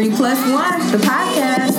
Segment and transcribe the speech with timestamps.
[0.00, 1.76] 3 Plus 1, the podcast.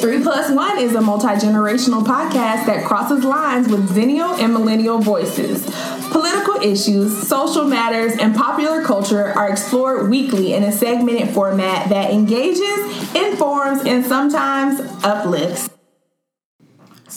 [0.00, 4.98] Three Plus One is a multi generational podcast that crosses lines with Zennial and Millennial
[4.98, 5.64] voices.
[6.10, 12.10] Political issues, social matters, and popular culture are explored weekly in a segmented format that
[12.10, 15.69] engages, informs, and sometimes uplifts.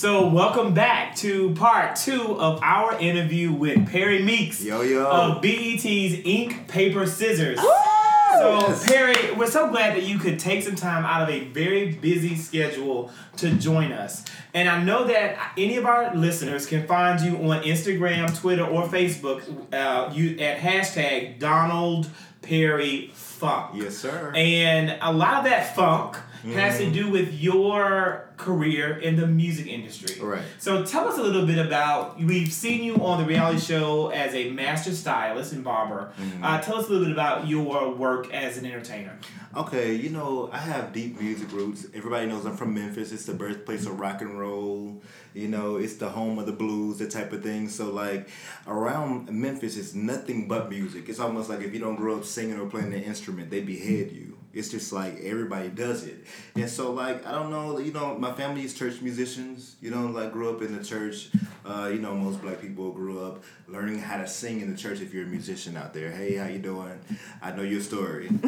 [0.04, 5.10] So, welcome back to part two of our interview with Perry Meeks Yo, yo.
[5.10, 7.58] of BET's Ink, Paper, Scissors.
[7.58, 8.86] So, Yes.
[8.86, 12.36] Perry, we're so glad that you could take some time out of a very busy
[12.36, 14.26] schedule to join us.
[14.54, 18.84] And I know that any of our listeners can find you on Instagram, Twitter, or
[18.90, 22.10] Facebook uh, you at hashtag Donald
[22.42, 23.72] Perry Funk.
[23.76, 24.34] Yes, sir.
[24.36, 26.18] And a lot of that funk
[26.52, 30.20] has to do with your career in the music industry.
[30.22, 30.44] Right.
[30.60, 32.20] So tell us a little bit about.
[32.20, 36.12] We've seen you on the reality show as a master stylist and barber.
[36.42, 39.18] Uh, tell us a little bit about your work as an entertainer.
[39.56, 41.86] Okay, you know, I have deep music roots.
[41.94, 43.12] Everybody knows I'm from Memphis.
[43.12, 45.02] It's the birthplace of rock and roll.
[45.36, 47.70] You know, it's the home of the blues, that type of thing.
[47.70, 48.30] So, like,
[48.68, 51.08] around Memphis, it's nothing but music.
[51.08, 54.12] It's almost like if you don't grow up singing or playing an instrument, they behead
[54.12, 54.33] you.
[54.54, 56.26] It's just like everybody does it.
[56.56, 59.76] And so, like, I don't know, you know, my family is church musicians.
[59.82, 61.30] You know, like, grew up in the church.
[61.66, 65.00] Uh, you know, most black people grew up learning how to sing in the church
[65.02, 66.12] if you're a musician out there.
[66.12, 67.00] Hey, how you doing?
[67.42, 68.30] I know your story.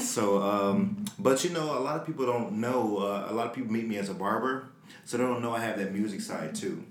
[0.00, 2.98] So, um, but you know, a lot of people don't know.
[2.98, 4.68] Uh, a lot of people meet me as a barber,
[5.04, 6.84] so they don't know I have that music side too.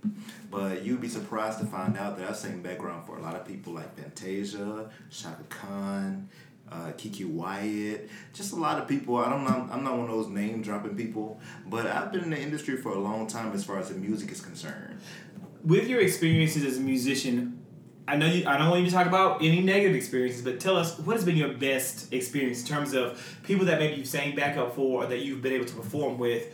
[0.51, 3.45] But you'd be surprised to find out that I sing background for a lot of
[3.45, 6.29] people like Fantasia, Chaka Khan,
[6.71, 9.17] uh, Keke Wyatt, just a lot of people.
[9.17, 9.69] I don't know.
[9.71, 12.91] I'm not one of those name dropping people, but I've been in the industry for
[12.91, 14.99] a long time as far as the music is concerned.
[15.63, 17.59] With your experiences as a musician,
[18.07, 18.47] I know you.
[18.47, 21.25] I don't want you to talk about any negative experiences, but tell us what has
[21.25, 25.07] been your best experience in terms of people that maybe you've sang backup for or
[25.07, 26.47] that you've been able to perform with.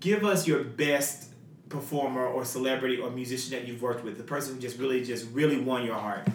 [0.00, 1.30] Give us your best
[1.68, 5.26] performer or celebrity or musician that you've worked with, the person who just really, just
[5.32, 6.26] really won your heart.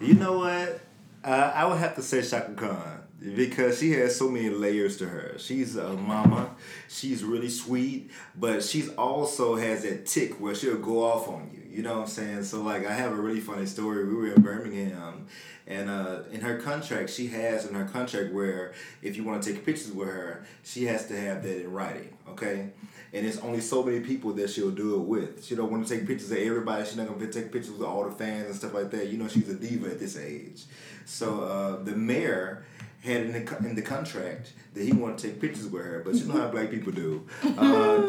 [0.00, 0.80] You know what?
[1.22, 3.02] Uh, I would have to say Chaka Khan
[3.36, 5.34] because she has so many layers to her.
[5.38, 6.54] She's a mama.
[6.88, 11.60] She's really sweet, but she's also has that tick where she'll go off on you.
[11.70, 12.44] You know what I'm saying?
[12.44, 14.06] So like, I have a really funny story.
[14.06, 15.26] We were in Birmingham,
[15.66, 19.52] and uh, in her contract, she has in her contract where if you want to
[19.52, 22.16] take pictures with her, she has to have that in writing.
[22.30, 22.70] Okay.
[23.12, 25.44] And it's only so many people that she'll do it with.
[25.44, 26.84] She don't want to take pictures of everybody.
[26.84, 29.08] She's not gonna take pictures with all the fans and stuff like that.
[29.08, 30.64] You know, she's a diva at this age.
[31.06, 32.64] So uh, the mayor
[33.02, 36.14] had in the, in the contract that he wanted to take pictures with her, but
[36.14, 37.26] you know how black people do.
[37.42, 37.48] Uh,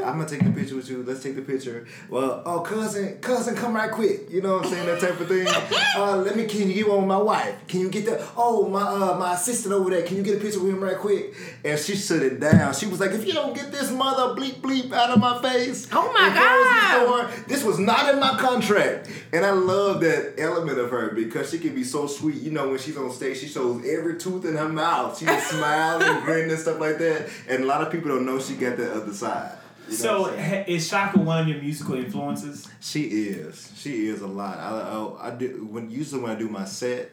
[0.05, 1.01] I'm gonna take the picture with you.
[1.01, 1.87] Let's take the picture.
[2.09, 4.29] Well, oh cousin, cousin, come right quick.
[4.29, 4.85] You know what I'm saying?
[4.85, 5.47] That type of thing.
[5.93, 6.45] Uh, let me.
[6.45, 7.67] Can you get one with my wife?
[7.67, 8.21] Can you get that?
[8.37, 10.03] Oh, my uh, my assistant over there.
[10.03, 11.33] Can you get a picture with him right quick?
[11.65, 12.73] And she shut it down.
[12.73, 15.87] She was like, if you don't get this mother bleep bleep out of my face,
[15.91, 17.47] Oh my and close this God.
[17.49, 19.09] this was not in my contract.
[19.33, 22.35] And I love that element of her because she can be so sweet.
[22.35, 24.80] You know, when she's on stage, she shows every tooth in her mouth.
[25.17, 27.29] She just smiles and grin and stuff like that.
[27.49, 29.57] And a lot of people don't know she got that other side.
[29.85, 30.63] You know So what I'm saying?
[30.65, 32.67] ha- is Chaka one of your musical influences?
[32.79, 33.71] she is.
[33.75, 34.57] She is a lot.
[34.59, 37.11] I, I, I do when usually when I do my set,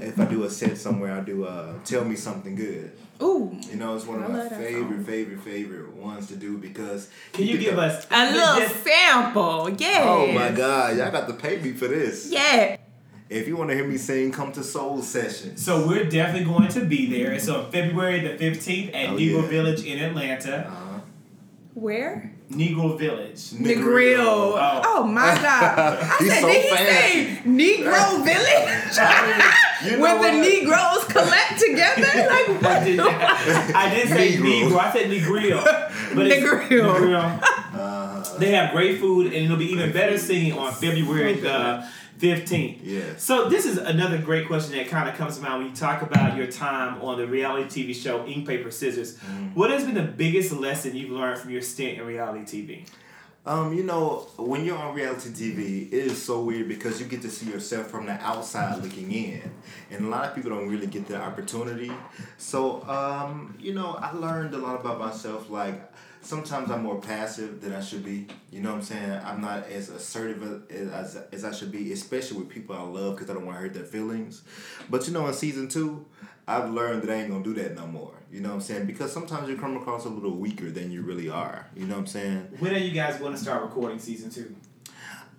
[0.00, 2.92] if I do a set somewhere, I do uh tell me something good.
[3.22, 7.10] Ooh, You know, it's one of I my favorite, favorite, favorite ones to do because.
[7.34, 9.68] Can you get give the- us a little just- sample.
[9.78, 10.04] Yeah.
[10.06, 12.30] Oh my God, y'all got to pay me for this.
[12.30, 12.76] Yeah.
[13.30, 15.56] If you want to hear me sing, come to Soul Session.
[15.56, 17.32] So we're definitely going to be there.
[17.32, 19.48] It's on February the fifteenth at Oh, Negro yeah.
[19.48, 20.66] Village in Atlanta.
[20.66, 21.00] Uh-huh.
[21.74, 22.32] Where?
[22.50, 23.50] Negro Village.
[23.52, 24.18] The grill.
[24.26, 24.82] Oh.
[24.84, 25.98] Oh, my God.
[26.02, 29.54] I He's said, so did he say Negro Village?
[29.82, 30.40] You know Where the?
[30.42, 32.02] Negroes collect together?
[32.28, 34.68] Like, I did, I did say Negro.
[34.72, 34.78] Negro.
[34.78, 35.64] I said Negril.
[36.14, 36.96] But it's Negril.
[36.96, 37.42] Negril.
[37.72, 41.88] Uh, They have great food, and it'll be even better singing on February the
[42.20, 42.80] 15th.
[42.82, 43.22] Yes.
[43.22, 46.02] So this is another great question that kind of comes to mind when you talk
[46.02, 49.16] about your time on the reality TV show Ink Paper Scissors.
[49.16, 49.54] Mm-hmm.
[49.54, 52.86] What has been the biggest lesson you've learned from your stint in reality TV?
[53.46, 57.22] Um, you know, when you're on reality TV, it is so weird because you get
[57.22, 59.50] to see yourself from the outside looking in.
[59.90, 61.90] And a lot of people don't really get that opportunity.
[62.36, 65.48] So, um, you know, I learned a lot about myself.
[65.48, 65.90] Like,
[66.22, 68.26] sometimes I'm more passive than I should be.
[68.50, 69.20] You know what I'm saying?
[69.24, 73.30] I'm not as assertive as, as I should be, especially with people I love because
[73.30, 74.42] I don't want to hurt their feelings.
[74.88, 76.06] But you know, in season two,
[76.46, 78.14] I've learned that I ain't gonna do that no more.
[78.32, 78.86] You know what I'm saying?
[78.86, 81.66] Because sometimes you come across a little weaker than you really are.
[81.76, 82.48] You know what I'm saying?
[82.58, 84.54] When are you guys going to start recording season two?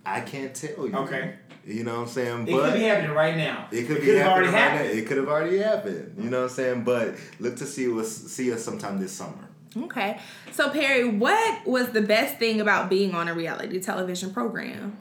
[0.04, 0.94] I can't tell you.
[0.94, 1.36] Okay.
[1.64, 2.48] You know what I'm saying?
[2.48, 3.68] It but could be happening right now.
[3.70, 4.88] It could, it be could have happening already right happened.
[4.90, 4.98] now.
[4.98, 6.14] It could have already happened.
[6.18, 6.84] You know what I'm saying?
[6.84, 9.48] But look to see us see us sometime this summer.
[9.76, 10.18] Okay.
[10.50, 14.98] So Perry, what was the best thing about being on a reality television program?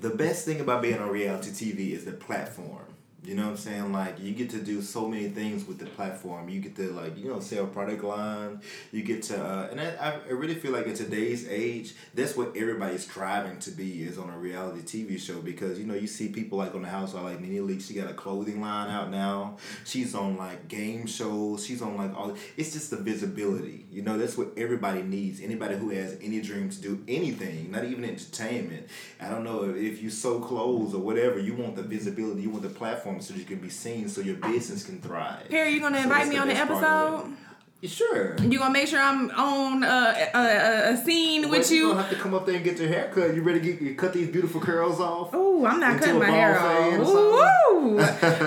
[0.00, 2.84] The best thing about being on reality TV is the platform.
[3.26, 3.92] You know what I'm saying?
[3.92, 6.48] Like you get to do so many things with the platform.
[6.48, 8.60] You get to like you know sell product line.
[8.92, 12.56] You get to uh, and I, I really feel like in today's age, that's what
[12.56, 16.28] everybody's striving to be is on a reality TV show because you know you see
[16.28, 17.88] people like on the Housewives like Nene Leakes.
[17.88, 19.56] She got a clothing line out now.
[19.84, 21.66] She's on like game shows.
[21.66, 22.36] She's on like all.
[22.56, 23.86] It's just the visibility.
[23.90, 25.40] You know that's what everybody needs.
[25.40, 28.86] Anybody who has any dream to do anything, not even entertainment.
[29.20, 31.40] I don't know if you sew clothes or whatever.
[31.40, 32.42] You want the visibility.
[32.42, 35.48] You want the platform so you can be seen, so your business can thrive.
[35.48, 37.36] Perry, you gonna So invite me on the best part of episode?
[37.84, 38.34] Sure.
[38.38, 41.88] You gonna make sure I'm on uh, a, a, a scene Well, with you you?
[41.90, 43.34] gonna have to come up there and get your hair cut.
[43.34, 45.32] You ready to get you cut these beautiful curls off?
[45.34, 47.06] Ooh, I'm not cutting my hair off.
[47.06, 47.96] Ooh,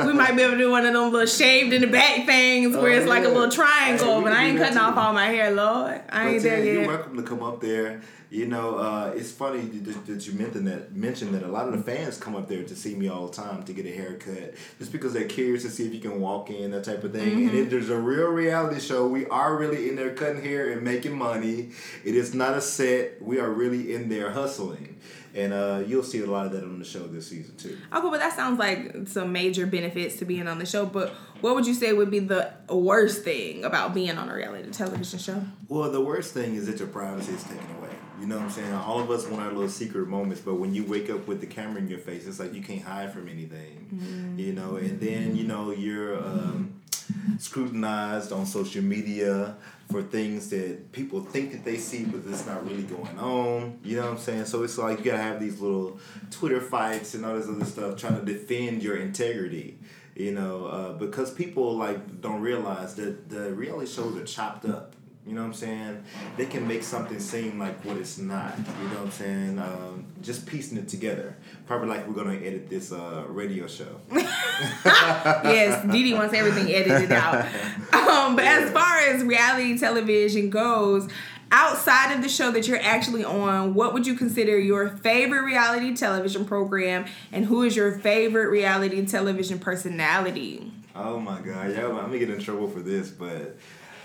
[0.08, 2.76] we might be able to do one of them little shaved in the back things
[2.78, 5.28] where Oh, it's like a little triangle, Hey, but I ain't cutting off all my
[5.28, 6.02] hair, Lord.
[6.10, 6.74] I ain't But there yet.
[6.74, 8.02] you're welcome to come up there.
[8.32, 11.76] You know, uh, it's funny that, that you mentioned that mentioned that a lot of
[11.76, 14.54] the fans come up there to see me all the time to get a haircut,
[14.78, 17.28] just because they're curious to see if you can walk in that type of thing.
[17.28, 17.50] Mm-hmm.
[17.50, 20.84] And if there's a real reality show, we are really in there cutting hair and
[20.84, 21.72] making money.
[22.06, 23.20] It is not a set.
[23.20, 25.00] We are really in there hustling,
[25.34, 27.80] and uh, you'll see a lot of that on the show this season too.
[27.92, 30.86] Okay, but that sounds like some major benefits to being on the show.
[30.86, 34.70] But what would you say would be the worst thing about being on a reality
[34.70, 35.42] television show?
[35.68, 37.90] Well, the worst thing is that your privacy is taken away.
[38.20, 38.74] You know what I'm saying?
[38.74, 41.48] All of us want our little secret moments, but when you wake up with the
[41.48, 43.88] camera in your face, it's like you can't hide from anything.
[44.38, 46.82] You know, and then you know you're um,
[47.40, 49.56] scrutinized on social media
[49.92, 53.80] for things that people think that they see, but it's not really going on.
[53.84, 54.46] You know what I'm saying?
[54.46, 56.00] So it's like you gotta have these little
[56.30, 59.80] Twitter fights and all this other stuff trying to defend your integrity.
[60.16, 64.94] You know, uh, because people like don't realize that the reality shows are chopped up.
[65.30, 66.04] You know what I'm saying?
[66.38, 68.58] They can make something seem like what it's not.
[68.58, 69.60] You know what I'm saying?
[69.60, 71.38] Um, just piecing it together.
[71.68, 74.02] Probably like we're gonna edit this uh, radio show.
[74.12, 77.46] yes, Didi wants everything edited out.
[78.10, 81.08] Um, but as far as reality television goes,
[81.52, 85.96] outside of the show that you're actually on, what would you consider your favorite reality
[85.96, 90.72] television program, and who is your favorite reality television personality?
[90.96, 93.58] Oh my god, yeah, I'm gonna get in trouble for this, but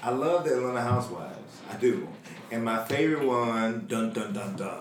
[0.04, 1.62] I love the Atlanta Housewives.
[1.70, 2.06] I do.
[2.50, 4.78] And my favorite one, dun dun dun dun,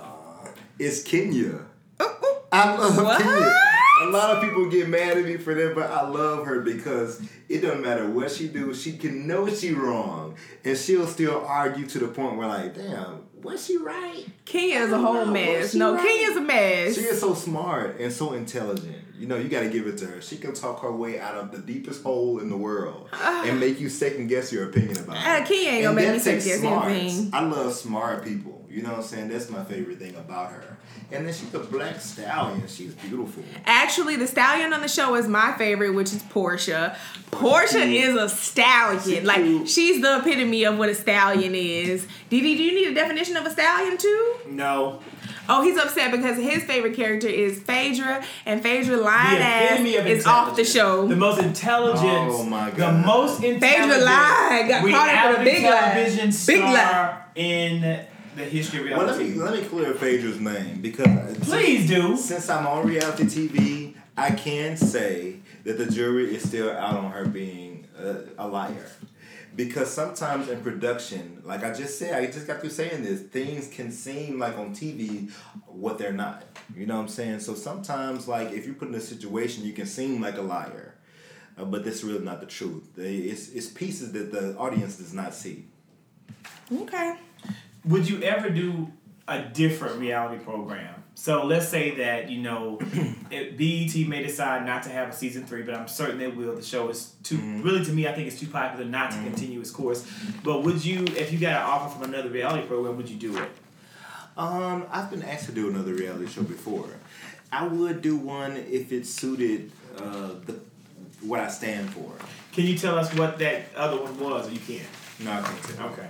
[0.77, 1.61] is Kenya.
[2.51, 3.21] I love What?
[3.21, 3.57] Kenya.
[4.01, 7.21] A lot of people get mad at me for that, but I love her because
[7.47, 10.35] it doesn't matter what she do, she can know she wrong,
[10.65, 14.25] and she'll still argue to the point where like, damn, was she right?
[14.45, 15.31] Kenya is a whole know.
[15.31, 15.73] mess.
[15.75, 16.03] No, right.
[16.03, 16.95] Kenya's a mess.
[16.95, 18.97] She is so smart and so intelligent.
[19.17, 20.21] You know, you got to give it to her.
[20.21, 23.79] She can talk her way out of the deepest hole in the world and make
[23.79, 25.25] you second guess your opinion about it.
[25.25, 25.47] Uh, it.
[25.47, 26.91] Kenya ain't gonna make that me second takes guess smarts.
[26.91, 27.29] anything.
[27.33, 28.52] I love smart people.
[28.73, 29.27] You know what I'm saying?
[29.27, 30.77] That's my favorite thing about her.
[31.11, 32.67] And then she's a black stallion.
[32.67, 33.43] She's beautiful.
[33.67, 36.95] Actually, the stallion on the show is my favorite, which is Porsha.
[37.29, 39.03] Porsha is a stallion.
[39.03, 39.69] She like cute.
[39.69, 42.07] she's the epitome of what a stallion is.
[42.31, 44.35] Didi, do you need a definition of a stallion too?
[44.49, 44.99] No.
[45.47, 50.07] Oh, he's upset because his favorite character is Phaedra, and Phaedra lying The ass of
[50.07, 51.05] is off the show.
[51.07, 52.01] The most intelligent.
[52.31, 53.61] Oh, my The most intelligent.
[53.61, 55.69] Phaedra lied, got caught up with a big lie.
[55.69, 57.21] television Big lie.
[57.35, 59.37] in the history of Well, let reality.
[59.37, 62.17] me let me clear Phaedra's name because Please do.
[62.17, 67.11] Since I'm on reality TV, I can say that the jury is still out on
[67.11, 68.89] her being a, a liar.
[69.55, 73.67] Because sometimes in production, like I just said, I just got through saying this, things
[73.69, 75.29] can seem like on TV
[75.67, 76.43] what they're not.
[76.75, 77.41] You know what I'm saying?
[77.41, 80.95] So sometimes, like, if you're put in a situation, you can seem like a liar.
[81.55, 82.95] Uh, but that's really not the truth.
[82.95, 85.65] They, it's, it's pieces that the audience does not see.
[86.75, 87.17] Okay.
[87.85, 88.91] Would you ever do
[89.27, 91.03] a different reality program?
[91.15, 92.79] So let's say that you know,
[93.31, 96.55] it, BET may decide not to have a season three, but I'm certain they will.
[96.55, 98.07] The show is too really to me.
[98.07, 100.09] I think it's too popular not to continue its course.
[100.43, 103.37] But would you, if you got an offer from another reality program, would you do
[103.37, 103.49] it?
[104.35, 106.89] Um, I've been asked to do another reality show before.
[107.51, 110.59] I would do one if it suited uh, the
[111.21, 112.11] what I stand for.
[112.51, 114.47] Can you tell us what that other one was?
[114.47, 114.87] Or you can't.
[115.19, 115.81] No, I can't.
[115.91, 116.07] Okay.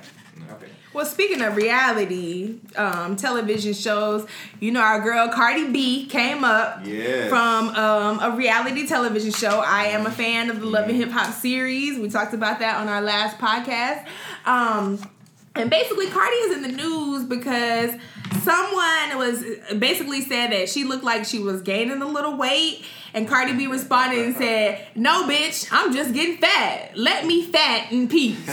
[0.51, 0.67] Okay.
[0.93, 4.27] Well, speaking of reality um, television shows,
[4.59, 7.29] you know our girl Cardi B came up Yes.
[7.29, 9.59] from um, a reality television show.
[9.65, 11.97] I am a fan of the Love and Hip Hop series.
[11.99, 14.05] We talked about that on our last podcast.
[14.45, 14.99] Um,
[15.55, 17.91] and basically, Cardi is in the news because
[18.41, 19.43] someone was
[19.77, 22.83] basically said that she looked like she was gaining a little weight.
[23.15, 26.97] And Cardi B responded and said, No, bitch, I'm just getting fat.
[26.97, 28.39] Let me fat in peace.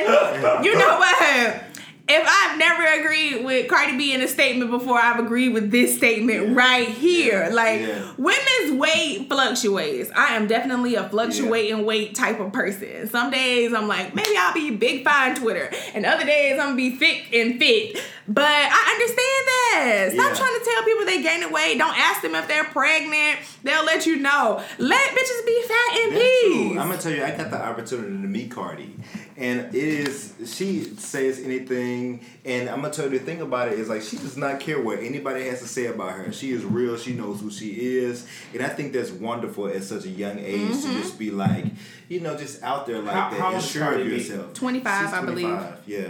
[0.00, 1.62] And you know what?
[2.10, 5.96] If I've never agreed with Cardi B in a statement before, I've agreed with this
[5.96, 7.48] statement right here.
[7.52, 8.12] Like Yeah.
[8.16, 10.10] women's weight fluctuates.
[10.16, 13.08] I am definitely a fluctuating weight type of person.
[13.10, 16.76] Some days I'm like, maybe I'll be big fine Twitter, and other days I'm gonna
[16.76, 18.00] be thick and fit.
[18.26, 20.08] But I understand that.
[20.12, 20.38] Stop Yeah.
[20.46, 21.78] trying to tell people they gaining weight.
[21.78, 23.38] Don't ask them if they're pregnant.
[23.64, 24.62] They'll let you know.
[24.78, 26.42] Let bitches be fat in That's peace.
[26.52, 26.70] true.
[26.78, 28.94] I'm gonna tell you, I got the opportunity to meet Cardi,
[29.38, 33.78] and it is she says anything, and I'm gonna tell you the thing about it
[33.78, 36.32] is like she does not care what anybody has to say about her.
[36.32, 36.96] She is real.
[36.98, 37.68] She knows who she
[37.98, 40.92] is, and I think that's wonderful at such a young age Mm-hmm.
[40.94, 41.64] to just be like,
[42.08, 44.54] you know, just out there like How- that how and old is sure of yourself.
[44.54, 45.60] 25, She's I believe.
[45.86, 46.08] Yeah.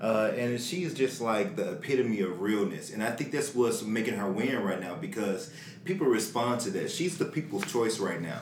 [0.00, 4.14] Uh, and she's just like the epitome of realness, and I think that's what's making
[4.14, 5.52] her win right now because
[5.84, 6.90] people respond to that.
[6.90, 8.40] She's the people's choice right now.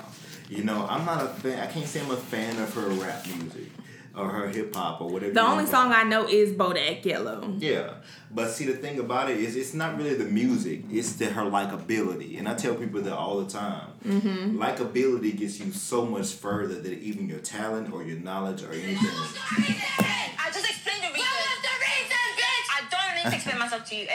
[0.48, 1.58] You know, I'm not a fan.
[1.60, 3.68] I can't say I'm a fan of her rap music
[4.16, 5.32] or her hip hop or whatever.
[5.32, 7.54] The only song I know is Bodak Yellow.
[7.58, 7.94] yeah,
[8.30, 11.42] but see the thing about it is it's not really the music; it's the her
[11.42, 13.92] likability, and I tell people that all the time.
[14.06, 14.60] Mm-hmm.
[14.60, 18.96] Likability gets you so much further than even your talent or your knowledge or anything.
[18.98, 21.28] I just explained the reason.
[21.30, 22.66] What was the reason, bitch?
[22.70, 24.06] I don't need to explain myself to you.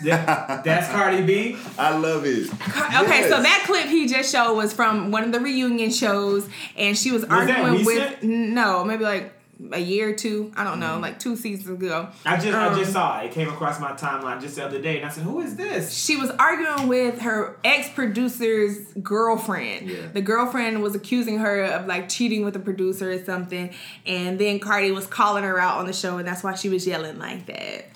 [0.00, 0.26] And what was the reason?
[0.26, 1.56] That, that's Cardi B.
[1.78, 2.52] I love it.
[2.52, 6.96] Okay, so that clip he just showed was from one of the reunion shows, and
[6.96, 9.32] she was, that arguing with no, maybe like
[9.72, 10.52] a year or two.
[10.54, 10.80] I don't Mm-hmm.
[10.80, 12.08] know, like two seasons ago.
[12.26, 13.26] I just I Um, just saw it.
[13.26, 15.94] It came across my timeline just the other day, and I said, "Who is this?"
[15.96, 19.88] She was arguing with her ex producer's girlfriend.
[19.88, 20.08] Yeah.
[20.12, 23.72] The girlfriend was accusing her of like cheating with the producer or something,
[24.04, 26.86] and then Cardi was calling her out on the show, and that's why she was
[26.86, 27.86] yelling like that.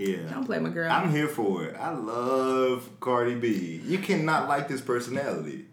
[0.00, 0.30] Yeah.
[0.30, 0.90] Don't play my girl.
[0.90, 1.76] I'm here for it.
[1.76, 3.82] I love Cardi B.
[3.84, 5.66] You cannot like this personality.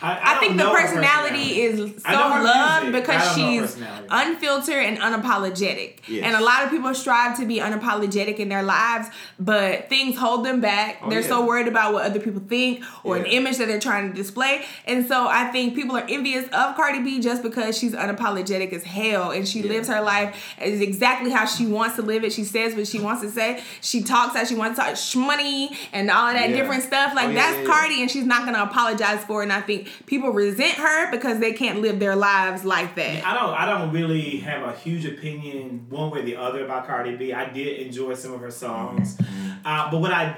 [0.00, 3.66] I, I think the her personality is so I loved because I don't know her
[3.66, 3.76] she's
[4.10, 5.98] unfiltered and unapologetic.
[6.06, 6.24] Yes.
[6.24, 10.44] And a lot of people strive to be unapologetic in their lives, but things hold
[10.44, 10.98] them back.
[11.02, 11.26] Oh, they're yeah.
[11.28, 14.64] so worried about what other people think or an image that they're trying to display.
[14.86, 18.84] And so I think people are envious of Cardi B just because she's unapologetic as
[18.84, 19.72] hell and she Yeah.
[19.72, 22.32] lives her life as exactly how she wants to live it.
[22.32, 23.62] She says what she wants to say.
[23.80, 26.56] She talks how she wants to talk, shmoney and all of that Yeah.
[26.56, 27.10] different stuff.
[27.12, 27.68] Oh, like Oh, yeah, that's yeah, yeah.
[27.68, 29.44] Cardi and she's not gonna apologize for it.
[29.44, 33.24] And I think people resent her because they can't live their lives like that.
[33.24, 33.54] I don't.
[33.54, 37.32] I don't really have a huge opinion one way or the other about Cardi B.
[37.32, 39.50] I did enjoy some of her songs, Mm-hmm.
[39.66, 40.36] uh, but what I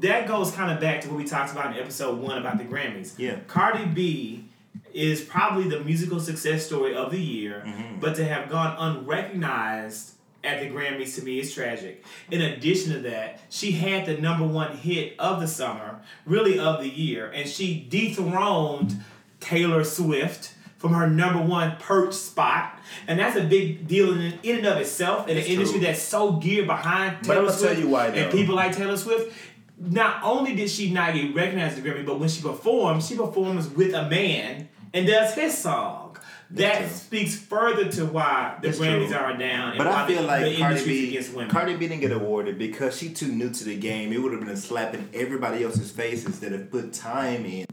[0.00, 2.64] that goes kind of back to what we talked about in episode one about the
[2.64, 3.14] Grammys.
[3.18, 3.38] Yeah.
[3.46, 4.44] Cardi B
[4.92, 8.00] is probably the musical success story of the year, Mm-hmm.
[8.00, 10.12] but to have gone unrecognized
[10.44, 12.04] at the Grammys to me is tragic.
[12.30, 16.80] In addition to that, she had the number one hit of the summer, really of
[16.80, 18.96] the year, and she dethroned
[19.40, 22.78] Taylor Swift from her number one perch spot.
[23.06, 26.00] And that's a big deal in, in and of itself in It's an industry that's
[26.00, 29.36] so geared behind Taylor tell Swift you why, and people like Taylor Swift.
[29.80, 33.16] Not only did she not get recognized at the Grammy, but when she performs, she
[33.16, 36.17] performs with a man and does his song.
[36.52, 39.16] That speaks further to why the That's Grammys true.
[39.16, 41.46] are down and But why I feel the, like the Cardi B.
[41.48, 44.12] Cardi B didn't get awarded because she too new to the game.
[44.12, 47.66] It would have been a slap in everybody else's faces that have put time in.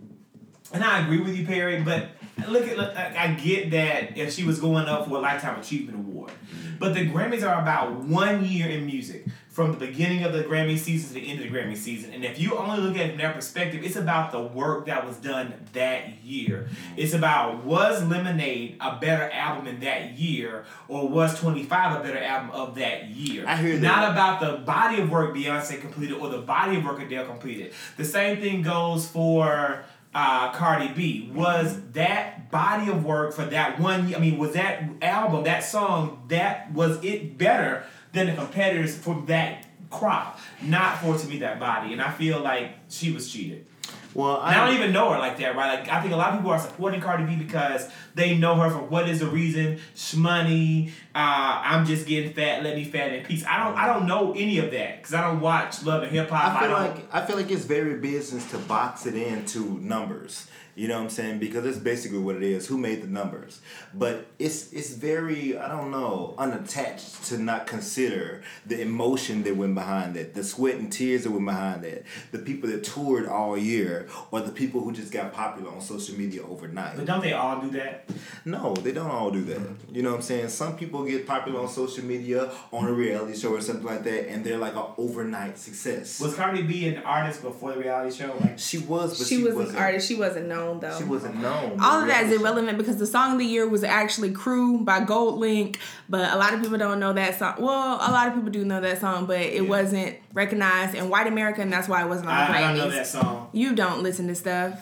[0.74, 1.82] And I agree with you, Perry.
[1.84, 2.10] But
[2.50, 5.58] look at, look, I I get that if she was going up for a lifetime
[5.60, 6.78] achievement award, mm-hmm.
[6.78, 10.78] but the Grammys are about one year in music, from the beginning of the Grammy
[10.78, 12.12] season to the end of the Grammy season.
[12.12, 15.08] And if you only look at it from that perspective, it's about the work that
[15.08, 16.68] was done that year.
[16.98, 22.04] It's about was Lemonade a better album in that year, or was Twenty Five a
[22.04, 23.46] better album of that year?
[23.48, 23.82] I hear that.
[23.82, 27.72] Not about the body of work Beyonce completed or the body of work Adele completed.
[27.96, 31.32] The same thing goes for uh, Cardi B.
[31.34, 34.14] Was that body of work for that one?
[34.14, 37.86] I mean, was that album, that song, that was it better
[38.16, 40.40] than the competitors for that crop?
[40.62, 43.68] Not for it to be that body, and I feel like she was cheated.
[44.16, 45.80] Well, I I don't even know her like that, right?
[45.80, 48.70] Like I think a lot of people are supporting Cardi B because they know her
[48.70, 53.26] for what is the reason, shmoney, uh, I'm just getting fat, let me fat in
[53.26, 53.44] peace.
[53.46, 56.30] I don't I don't know any of that because I don't watch Love and Hip
[56.30, 56.56] Hop.
[56.56, 56.96] I feel don't.
[56.96, 60.48] like I feel like it's very business to box it into numbers.
[60.76, 61.40] You know what I'm saying?
[61.40, 62.68] Because that's basically what it is.
[62.68, 63.62] Who made the numbers?
[63.94, 69.74] But it's it's very I don't know unattached to not consider the emotion that went
[69.74, 72.04] behind that, the sweat and tears that went behind that,
[72.34, 76.18] the people that toured all year, or the people who just got popular on social
[76.18, 76.98] media overnight.
[76.98, 78.10] but don't they all do that?
[78.44, 79.62] No, they don't all do that.
[79.94, 80.50] You know what I'm saying?
[80.50, 84.30] Some people get popular on social media, on a reality show or something like that,
[84.30, 86.20] and they're like an overnight success.
[86.20, 88.36] Was Cardi B an artist before the reality show?
[88.42, 90.08] Like, she was, but she, she, was wasn't, an artist.
[90.08, 90.98] She wasn't known though.
[90.98, 91.80] She wasn't known.
[91.80, 95.02] All of that is irrelevant because the song of the year was actually "Crew" by
[95.02, 95.78] GoldLink,
[96.10, 97.56] but a lot of people don't know that song.
[97.60, 99.70] Well, a lot of people do know that song, but it Yeah.
[99.70, 102.78] wasn't recognized in white America, and that's why it wasn't on the I, I don't
[102.78, 103.50] know that song.
[103.54, 104.80] You don't listen to stuff.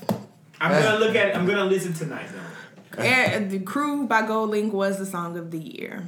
[0.61, 1.35] I'm gonna look at it.
[1.35, 3.01] I'm gonna listen tonight though.
[3.03, 6.05] Eh, the "Crew" by GoldLink was the song of the year.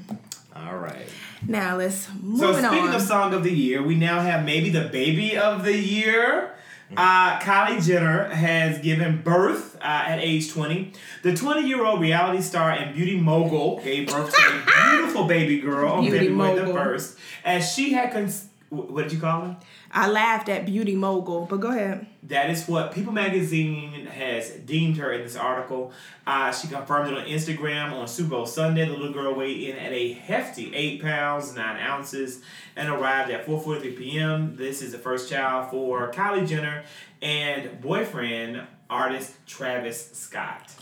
[0.56, 1.08] All right.
[1.48, 2.54] Now let's move on.
[2.56, 5.64] So moving speaking of song of the year, we now have maybe the baby of
[5.66, 6.52] the year.
[6.96, 10.94] Uh, Kylie Jenner has given birth uh, at age 20.
[11.24, 15.60] The 20 year old reality star and beauty mogul gave birth to a beautiful baby
[15.60, 17.18] girl on February the 1st.
[17.44, 18.12] As she had.
[18.12, 19.58] Cons- what did you call her?
[19.96, 22.06] I laughed at Beauty Mogul, but go ahead.
[22.24, 25.94] That is what People Magazine has deemed her in this article.
[26.28, 28.86] Uh, she confirmed it on Instagram on Super Bowl Sunday.
[28.86, 32.42] The little girl weighed in at a hefty 8 pounds, 9 ounces,
[32.76, 34.56] and arrived at 4.43 p.m.
[34.58, 36.84] This is the first child for Kylie Jenner
[37.22, 40.74] and boyfriend, artist Travis Scott.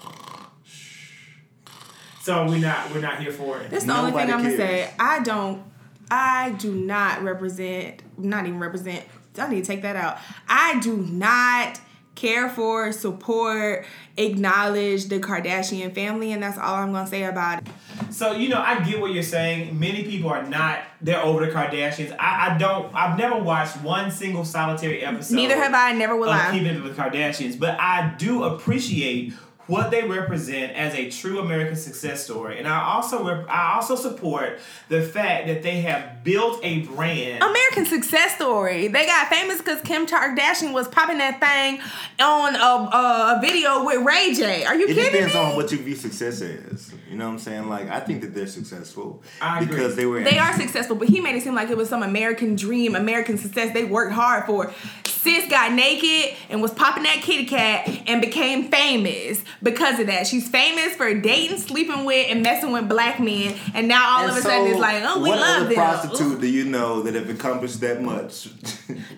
[2.23, 3.69] So we're not we're not here for it.
[3.69, 4.89] That's the only thing Nobody I'm gonna say.
[4.97, 5.72] I don't.
[6.11, 8.01] I do not represent.
[8.17, 9.03] Not even represent.
[9.37, 10.17] I need to take that out.
[10.47, 11.79] I do not
[12.15, 13.85] care for, support,
[14.17, 17.67] acknowledge the Kardashian family, and that's all I'm gonna say about it.
[18.11, 19.79] So you know, I get what you're saying.
[19.79, 20.79] Many people are not.
[21.01, 22.15] They're over the Kardashians.
[22.19, 22.93] I, I don't.
[22.93, 25.35] I've never watched one single solitary episode.
[25.35, 25.93] Neither have I.
[25.93, 26.51] Never will of I.
[26.51, 29.33] Keeping Up with the Kardashians, but I do appreciate
[29.67, 33.95] what they represent as a true American success story, and I also rep- I also
[33.95, 37.41] support the fact that they have built a brand.
[37.41, 38.87] American success story.
[38.87, 41.79] They got famous because Kim Kardashian was popping that thing
[42.19, 44.65] on a, a video with Ray J.
[44.65, 46.93] Are you It kidding depends on what you view success as.
[47.13, 47.69] You know what I'm saying?
[47.69, 49.75] Like I think that they're successful I agree.
[49.75, 50.23] because they were.
[50.23, 53.37] They are successful, but he made it seem like it was some American dream, American
[53.37, 54.73] success they worked hard for.
[55.05, 60.25] Sis got naked and was popping that kitty cat and became famous because of that.
[60.25, 64.31] She's famous for dating, sleeping with, and messing with black men, and now all And
[64.31, 65.75] of a so, sudden it's like, oh, we what love other them.
[65.75, 68.49] prostitute do you know that have accomplished that much?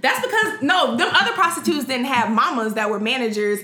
[0.01, 3.61] That's because no, them other prostitutes didn't have mamas that were managers.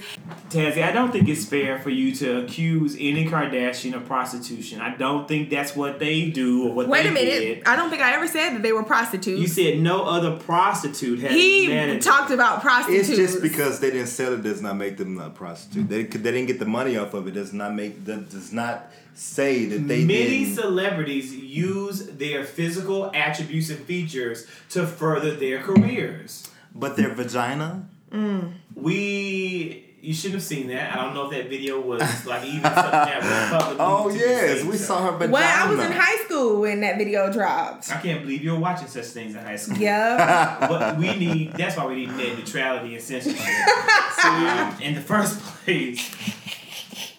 [0.51, 4.81] Tazzy, I don't think it's fair for you to accuse any Kardashian of prostitution.
[4.81, 6.91] I don't think that's what they do or what they do.
[6.91, 7.67] Wait they a minute, did.
[7.67, 9.39] I don't think I ever said that they were prostitutes.
[9.39, 12.05] You said no other prostitute has he managed.
[12.05, 13.09] talked about prostitutes.
[13.09, 15.87] it's just because they didn't sell it does not make them a prostitute.
[15.89, 17.31] They they didn't get the money off of it.
[17.31, 20.55] Does not make that does not say that they Many didn't.
[20.55, 26.47] celebrities use their physical attributes and features to further their careers.
[26.73, 27.87] But their vagina.
[28.11, 28.53] Mm.
[28.75, 30.93] We, you shouldn't have seen that.
[30.97, 33.77] I don't know if that video was like even something that was public.
[33.79, 35.31] Oh yes, we saw her vagina.
[35.31, 37.91] Well, I was in high school when that video dropped.
[37.91, 39.77] I can't believe you're watching such things in high school.
[39.77, 40.57] Yeah.
[40.67, 41.53] But we need.
[41.53, 43.37] That's why we need net neutrality and censorship.
[44.21, 46.09] so, in the first place,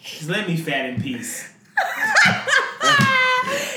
[0.03, 1.49] just let me fat in peace.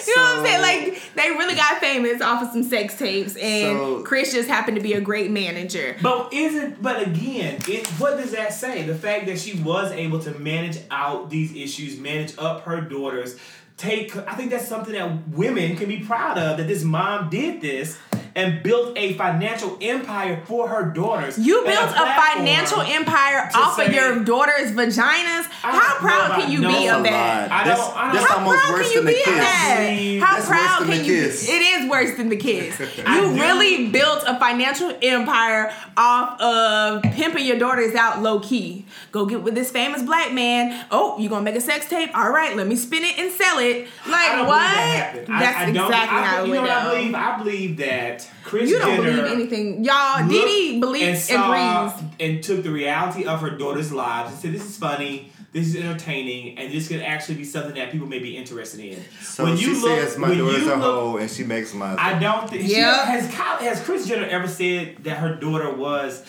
[0.06, 0.56] you know what I'm saying?
[0.56, 4.48] So- Like they really got famous off of some sex tapes, and So- Kris just
[4.48, 5.96] happened to be a great manager.
[6.02, 6.82] But isn't?
[6.82, 7.86] But again, it.
[7.98, 8.82] What does that say?
[8.82, 13.36] The fact that she was able to manage out these issues, manage up her daughters,
[13.76, 14.16] take.
[14.16, 16.58] I think that's something that women can be proud of.
[16.58, 17.98] That this mom did this
[18.36, 21.38] and built a financial empire for her daughters.
[21.38, 22.36] You built a platform.
[22.46, 25.44] financial empire to off of your daughter's vaginas.
[25.62, 27.50] How proud can you be of a that?
[27.50, 29.18] I That's, don't- I don't- that's How almost proud worse can you than the be
[29.18, 29.36] of kiss.
[29.38, 30.18] that?
[30.22, 31.04] How That's proud can you?
[31.22, 31.48] kiss.
[31.48, 32.80] It is worse than the kiss.
[33.06, 38.84] I You really built a financial empire off of pimping your daughters out low key.
[39.12, 40.86] Go get with this famous black man.
[40.90, 42.10] Oh, you gonna make a sex tape?
[42.16, 43.88] All right, let me spin it and sell it.
[44.06, 44.58] Like I don't what?
[44.60, 45.34] that happened.
[45.34, 47.14] I- That's I don't- exactly I, how You know what I believe?
[47.14, 50.20] I believe that Kris You don't Jenner believe anything, y'all.
[50.20, 52.10] looked Diddy and believes saw agrees.
[52.20, 55.76] and took the reality of her daughter's lives and said, "This is funny." This is
[55.76, 59.02] entertaining, and this could actually be something that people may be interested in.
[59.22, 61.96] So she says my when daughter's a look- hoe and she makes my.
[61.98, 62.68] I don't think.
[62.68, 63.04] Yeah.
[63.06, 66.26] She, has Kyle, has Kris Jenner ever said that her daughter was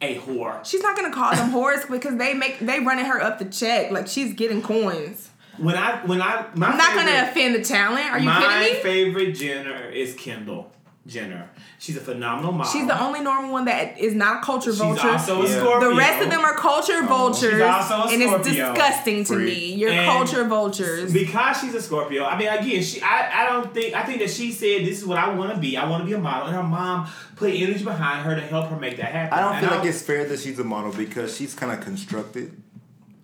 [0.00, 0.64] a whore.
[0.64, 3.90] She's not gonna call them whores because they make they running her up the check
[3.90, 5.28] like she's getting coins.
[5.58, 8.06] When I when I my I'm not favorite, gonna offend the talent.
[8.10, 8.72] Are you kidding me?
[8.74, 10.70] My favorite Jenner is Kendall
[11.06, 11.48] Jenner.
[11.78, 12.70] She's a phenomenal model.
[12.70, 15.08] She's the only normal one that is not a culture She's vulture.
[15.08, 15.58] also a Yeah.
[15.60, 15.90] Scorpio.
[15.90, 18.72] the rest of them are culture oh, vultures, She's also a and it's Scorpio.
[18.72, 19.46] disgusting to Freak.
[19.58, 19.74] me.
[19.76, 21.10] You're And culture vultures.
[21.12, 22.24] because she's a Scorpio.
[22.26, 25.06] I mean, again, she I, I don't think I think that she said this is
[25.06, 25.76] what I want to be.
[25.78, 28.68] I want to be a model, and her mom put energy behind her to help
[28.68, 29.36] her make that happen.
[29.38, 31.80] I don't And feel like it's fair that she's a model because she's kind of
[31.80, 32.60] constructed.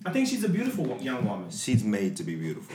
[0.07, 1.51] I think she's a beautiful young woman.
[1.51, 2.75] She's made to be beautiful.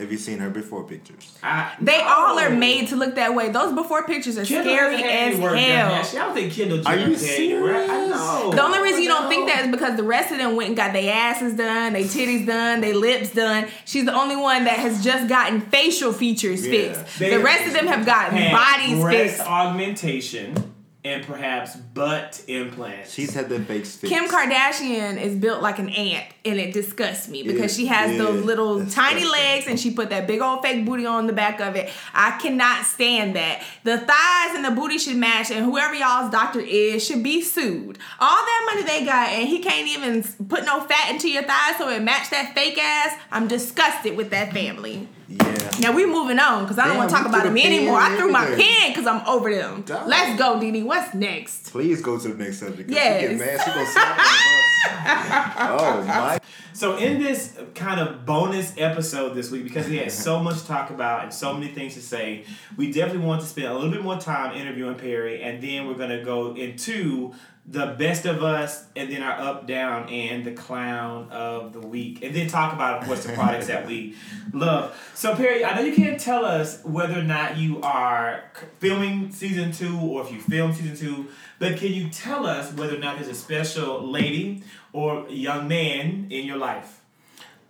[0.00, 1.36] Have you seen her before pictures?
[1.42, 2.04] I, They no.
[2.08, 3.50] all are made to look that way.
[3.50, 5.02] Those before pictures are Kendall scary as
[5.34, 5.88] any work done, hell.
[5.90, 6.04] man.
[6.06, 7.76] She- I don't think Kendall Are you had any work.
[7.76, 8.10] I serious?
[8.10, 8.50] know.
[8.54, 10.76] The only reason you don't think that is because the rest of them went and
[10.76, 13.66] got their asses done, their titties done, their lips done.
[13.84, 16.70] She's the only one that has just gotten facial features Yeah.
[16.94, 17.18] fixed.
[17.18, 19.46] They- the rest of them have gotten had bodies breast fixed.
[19.46, 20.69] augmentation
[21.02, 23.12] and perhaps butt implants.
[23.14, 24.02] She's had the fake fixed.
[24.02, 28.12] Kim Kardashian is built like an ant, and it disgusts me because Yeah, she has
[28.12, 29.30] yeah, those little tiny disgusting.
[29.30, 31.90] legs and she put that big old fake booty on the back of it.
[32.12, 33.62] I cannot stand that.
[33.84, 37.98] The thighs and the booty should match, and whoever y'all's doctor is should be sued.
[38.18, 41.78] All that money they got, and he can't even put no fat into your thighs
[41.78, 43.18] so it match that fake ass.
[43.32, 45.08] I'm disgusted with that family.
[45.30, 45.70] Yeah.
[45.80, 47.96] Now we moving on because I don't want to talk about them anymore.
[47.96, 49.82] I threw my pen because I'm over them.
[49.82, 50.08] Dog.
[50.08, 50.82] Let's go, Didi.
[50.82, 51.70] What's next?
[51.70, 52.90] Please go to the next subject.
[52.90, 53.22] Yes.
[53.22, 53.60] She get mad.
[53.60, 54.26] She gonna slap on.
[54.82, 56.40] Oh my.
[56.72, 60.66] So in this kind of bonus episode this week, because we had so much to
[60.66, 62.44] talk about and so many things to say,
[62.76, 65.94] we definitely want to spend a little bit more time interviewing Perry, and then we're
[65.94, 67.32] gonna go into
[67.70, 72.20] the best of us, and then our up, down, and the clown of the week,
[72.20, 74.16] and then talk about, of course, the products that we
[74.52, 74.92] love.
[75.14, 78.42] So Perry, I know you can't tell us whether or not you are
[78.80, 81.28] filming season two or if you filmed season two,
[81.60, 86.26] but can you tell us whether or not there's a special lady or young man
[86.28, 87.00] in your life?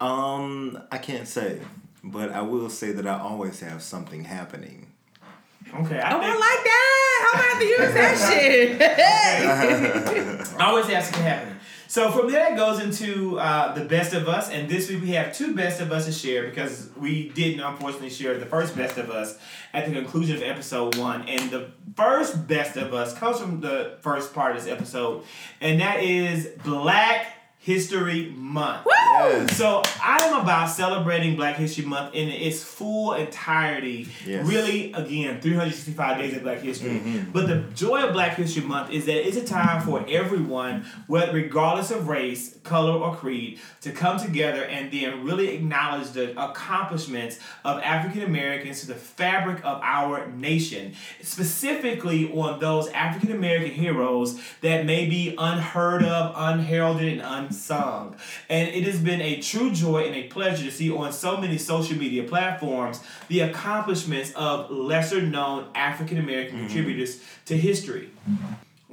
[0.00, 1.60] Um, I can't say,
[2.02, 4.89] but I will say that I always have something happening.
[5.72, 7.30] Okay, I Oh, think I like that.
[7.32, 8.16] I'm gonna have to use that
[10.50, 10.60] shit.
[10.60, 11.56] I always have something happening.
[11.86, 15.10] So from there it goes into uh, the best of us, and this week we
[15.10, 18.96] have two best of us to share because we didn't unfortunately share the first best
[18.96, 19.36] of us
[19.72, 23.96] at the conclusion of episode one, and the first best of us comes from the
[24.02, 25.24] first part of this episode,
[25.60, 27.26] and that is Black
[27.62, 28.86] History Month.
[28.86, 29.54] Yes.
[29.54, 34.08] So I am about celebrating Black History Month in its full entirety.
[34.24, 34.46] Yes.
[34.46, 36.92] Really, again, 365 days of Black History.
[36.92, 37.32] Mm-hmm.
[37.32, 41.34] But the joy of Black History Month is that it's a time for everyone, whether
[41.34, 47.40] regardless of race, color, or creed, to come together and then really acknowledge the accomplishments
[47.66, 54.40] of African Americans to the fabric of our nation, specifically on those African American heroes
[54.62, 58.16] that may be unheard of, unheralded, and unsung.
[58.48, 61.58] And it has been a true joy and a pleasure to see on so many
[61.58, 68.10] social media platforms the accomplishments of lesser known African American contributors to history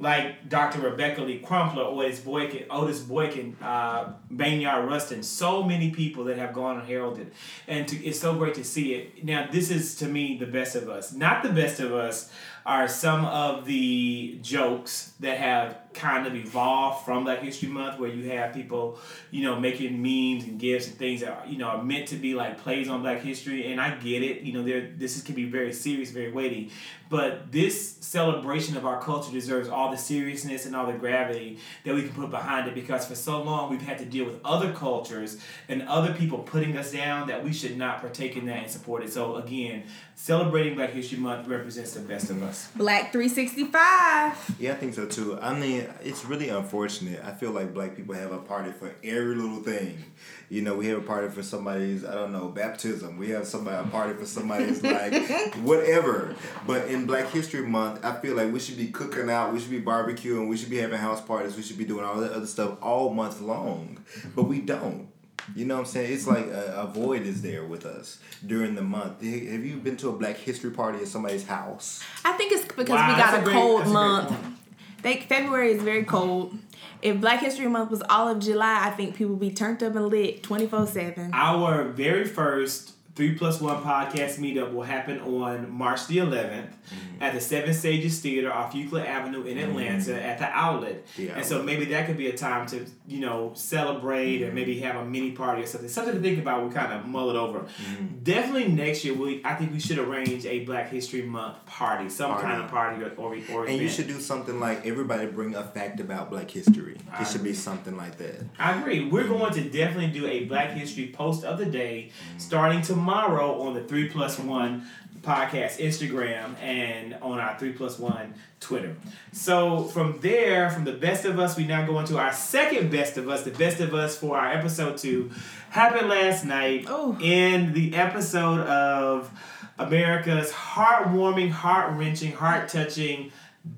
[0.00, 0.80] like Dr.
[0.80, 6.78] Rebecca Lee Crumpler, Otis Boykin, Otis Boykin, uh, Rustin, so many people that have gone
[6.78, 7.32] unheralded,
[7.66, 9.24] and to, it's so great to see it.
[9.24, 11.12] Now, this is to me the best of us.
[11.12, 12.30] Not the best of us
[12.64, 18.08] are some of the jokes that have kind of evolved from Black History Month, where
[18.08, 18.98] you have people,
[19.30, 22.16] you know, making memes and gifts and things that are, you know are meant to
[22.16, 23.70] be like plays on Black history.
[23.70, 26.70] And I get it, you know, there this is, can be very serious, very weighty,
[27.10, 31.94] but this celebration of our culture deserves all the seriousness and all the gravity that
[31.94, 34.72] we can put behind it because for so long we've had to deal with other
[34.72, 38.70] cultures and other people putting us down that we should not partake in that and
[38.70, 39.12] support it.
[39.12, 39.84] So again,
[40.14, 42.68] celebrating Black History Month represents the best of us.
[42.76, 44.56] Black 365.
[44.58, 45.38] Yeah, I think so too.
[45.40, 47.20] I mean, it's really unfortunate.
[47.24, 50.04] I feel like black people have a party for every little thing.
[50.48, 53.18] You know, we have a party for somebody's, I don't know, baptism.
[53.18, 56.34] We have somebody a party for somebody's like whatever.
[56.66, 59.70] But in Black History Month, I feel like we should be cooking out, we should
[59.70, 62.46] be barbecuing, we should be having house parties, we should be doing all that other
[62.46, 64.02] stuff all month long.
[64.34, 65.08] But we don't.
[65.56, 66.12] You know what I'm saying?
[66.12, 69.22] It's like a, a void is there with us during the month.
[69.22, 72.02] Have you been to a Black History party at somebody's house?
[72.22, 74.57] I think it's because Wow, we got a a great- cold that's a great month.
[75.02, 76.58] They, February is very cold.
[77.02, 79.94] If Black History Month was all of July, I think people would be turned up
[79.94, 81.30] and lit 24 7.
[81.32, 87.22] Our very first Three Plus One podcast meetup will happen on March the 11th Mm-hmm.
[87.22, 91.06] at the Seven Stages Theater off Euclid Avenue in Atlanta at the Outlet.
[91.16, 94.44] The And so maybe that could be a time to you know celebrate Mm-hmm.
[94.44, 95.88] and maybe have a mini party or something.
[95.88, 96.66] Something to think about.
[96.66, 97.60] We kind of mull it over.
[97.60, 98.22] Mm-hmm.
[98.22, 102.30] Definitely next year, we I think we should arrange a Black History Month party, some
[102.32, 102.46] Party.
[102.46, 105.62] kind of party or or, or And you should do something like everybody bring a
[105.64, 106.96] fact about Black history.
[107.12, 108.44] I It should be something like that.
[108.58, 109.08] I agree.
[109.08, 113.74] We're going to definitely do a Black History post of the day starting tomorrow on
[113.74, 114.86] the Three Plus One
[115.28, 118.96] podcast Instagram and on our Three Plus One Twitter.
[119.32, 123.18] So from there, from the best of us, we now go into our second best
[123.18, 123.42] of us.
[123.44, 125.30] The best of us for our episode two
[125.68, 127.18] happened last night Oh.
[127.20, 129.30] in the episode of
[129.78, 133.30] America's heartwarming, heart wrenching, heart touching.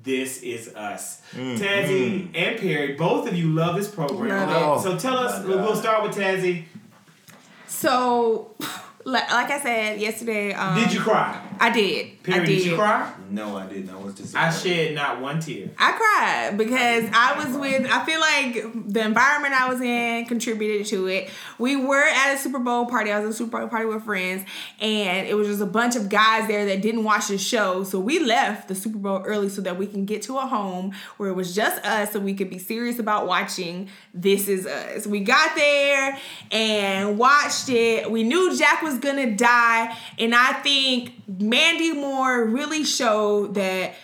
[0.03, 1.21] This is us.
[1.33, 2.31] Mm, Tazzy mm.
[2.33, 4.47] and Perry, both of you love this program.
[4.49, 4.81] Love.
[4.81, 6.63] So tell us, Oh, we'll we'll start with Tazzy.
[7.67, 8.51] So,
[9.05, 11.39] like, like I said yesterday, um, Did you cry?
[11.61, 12.23] I did.
[12.23, 12.55] Perry, I did.
[12.57, 12.65] did.
[12.65, 13.13] you cry?
[13.29, 13.91] No, I didn't.
[13.91, 14.47] I was disappointed.
[14.47, 15.69] I shed not one tear.
[15.77, 17.87] I cried because I was with.
[17.89, 21.29] I feel like the environment I was in contributed to it.
[21.59, 23.11] We were at a Super Bowl party.
[23.11, 24.43] I was at a Super Bowl party with friends,
[24.79, 27.83] and it was just a bunch of guys there that didn't watch the show.
[27.83, 30.93] So we left the Super Bowl early so that we can get to a home
[31.17, 35.05] where it was just us, so we could be serious about watching This Is Us.
[35.05, 36.17] We got there
[36.49, 38.09] and watched it.
[38.09, 41.13] We knew Jack was gonna die, and I think
[41.51, 43.95] Mandy Moore really showed that.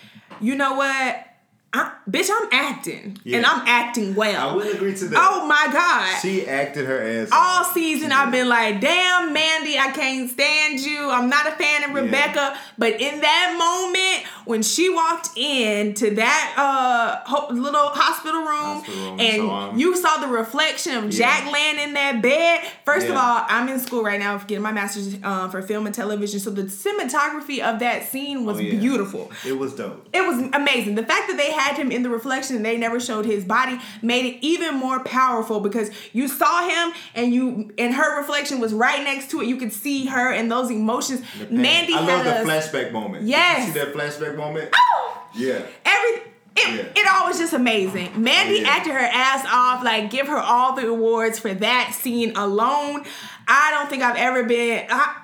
[0.41, 1.26] You know what?
[1.73, 4.49] I, bitch, I'm acting, and I'm acting well.
[4.51, 5.19] I would agree to that.
[5.21, 6.21] Oh my god!
[6.21, 7.73] She acted her ass All off.
[7.73, 11.09] season I've been like, damn, Mandy, I can't stand you.
[11.11, 12.01] I'm not a fan of Yeah.
[12.03, 12.57] Rebecca.
[12.77, 18.47] But in that moment, when she walked in to that uh ho- little hospital room,
[18.47, 21.09] Hospital room, and so, um, you saw the reflection of Yeah.
[21.41, 22.61] Jack laying in that bed.
[22.85, 25.93] First of all, I'm in school right now getting my master's uh, for film and
[25.93, 26.39] television.
[26.39, 28.79] So the cinematography of that scene was Oh, yeah.
[28.79, 29.31] beautiful.
[29.45, 30.07] It was dope.
[30.13, 30.95] It was amazing.
[30.95, 33.79] The fact that they had him in the reflection and they never showed his body
[34.01, 38.73] made it even more powerful because you saw him and you and her reflection was
[38.73, 39.47] right next to it.
[39.47, 41.21] You could see her and those emotions.
[41.49, 43.25] Mandy I love the flashback moment.
[43.25, 43.67] Yes.
[43.67, 44.69] You see that flashback moment?
[44.73, 45.27] Oh!
[45.35, 45.61] Yeah.
[45.85, 46.21] Every
[46.59, 47.01] it, Yeah.
[47.01, 48.21] it all was just amazing.
[48.21, 48.69] Mandy Oh, yeah.
[48.69, 49.83] acted her ass off.
[49.83, 53.03] Like give her all the awards for that scene alone.
[53.47, 54.87] I don't think I've ever been.
[54.89, 55.15] I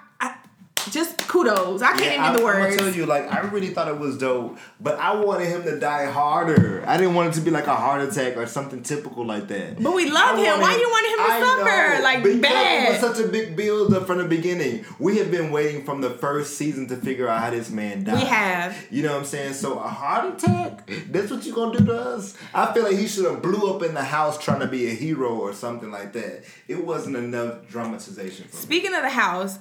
[0.93, 1.81] just kudos.
[1.81, 2.57] I can't Yeah, even I, the words.
[2.57, 5.63] I'm gonna tell you, like, I really thought it was dope, but I wanted him
[5.63, 6.83] to die harder.
[6.87, 9.81] I didn't want it to be like a heart attack or something typical like that.
[9.81, 10.61] But we love him.
[10.61, 11.97] Why you wanted him to I suffer?
[11.97, 12.87] know, Like, bad.
[12.95, 14.85] It was such a big build up from the beginning.
[14.99, 18.15] We have been waiting from the first season to figure out how this man died.
[18.15, 18.85] We have.
[18.91, 19.53] You know what I'm saying?
[19.53, 20.89] So a heart attack?
[21.09, 22.37] That's what you gonna do to us?
[22.53, 24.93] I feel like he should have blew up in the house trying to be a
[24.93, 26.43] hero or something like that.
[26.67, 28.61] It wasn't enough dramatization for me.
[28.61, 29.59] Speaking of the house,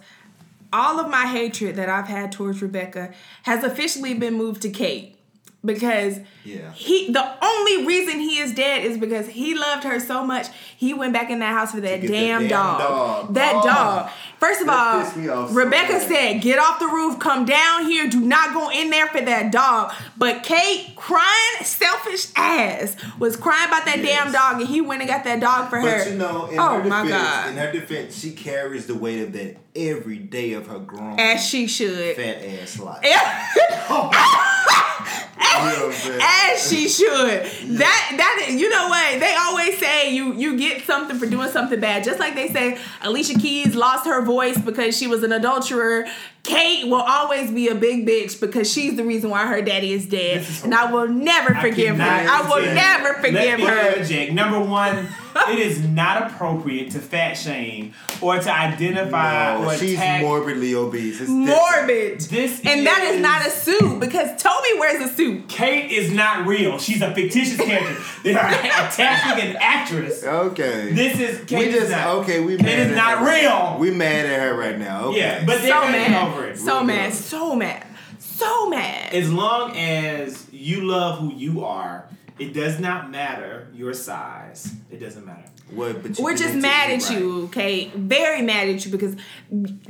[0.72, 3.12] all of my hatred that I've had towards Rebecca
[3.44, 5.16] has officially been moved to Kate
[5.64, 6.72] because Yeah.
[6.75, 10.92] he the only reason he is dead is because he loved her so much he
[10.92, 12.79] went back in that house for that damn, damn dog.
[12.81, 13.35] dog.
[13.35, 14.11] That Oh, dog.
[14.40, 15.01] First of that all,
[15.44, 18.09] off so Rebecca said, "Get off the roof, come down here.
[18.09, 23.68] Do not go in there for that dog." But Kate, crying selfish ass, was crying
[23.68, 24.07] about that Yes.
[24.25, 25.98] damn dog, and he went and got that dog for her.
[25.98, 28.96] But you know, in oh her my defense, god, in her defense, she carries the
[28.96, 32.16] weight of that every day of her grown as she should.
[32.16, 33.05] fat ass life.
[33.94, 36.20] Oh as, You know what I'm saying?
[36.22, 37.78] as she should.
[37.78, 41.80] That that you know what they always say you you get something for doing something
[41.80, 42.04] bad.
[42.04, 46.06] Just like they say Alicia Keys lost her voice because she was an adulterer.
[46.44, 50.07] Kate will always be a big bitch because she's the reason why her daddy is
[50.07, 52.02] dead, is and I will never forgive her.
[52.02, 53.88] I will never forgive Let her.
[53.92, 54.33] interject.
[54.33, 55.07] Number one,
[55.48, 60.22] it is not appropriate to fat shame or to identify No, or she's attack.
[60.22, 61.20] morbidly obese.
[61.20, 61.46] It's different.
[61.46, 62.20] Morbid.
[62.22, 65.48] This and that is is- not a suit because Toby wears a suit.
[65.48, 66.78] Kate is not real.
[66.78, 67.96] She's a fictitious character.
[68.22, 70.22] They are attacking an actress.
[70.22, 70.92] Okay.
[70.92, 72.38] This is Kate we is just not, okay.
[72.40, 73.26] We Kate mad is at not her.
[73.26, 73.81] real.
[73.81, 75.07] We mad at her right now.
[75.07, 75.18] Okay.
[75.18, 76.11] Yeah, but they're So gonna mad.
[76.32, 76.58] Over it.
[76.58, 77.10] So mad.
[77.10, 77.18] good.
[77.18, 77.86] So mad.
[78.18, 79.12] So mad.
[79.14, 82.06] As long as you love who you are,
[82.38, 84.72] it does not matter your size.
[84.90, 85.48] It doesn't matter.
[85.70, 86.02] what?
[86.02, 87.18] But you We're just mad at right.
[87.18, 87.90] you, okay?
[87.94, 89.16] Very mad at you because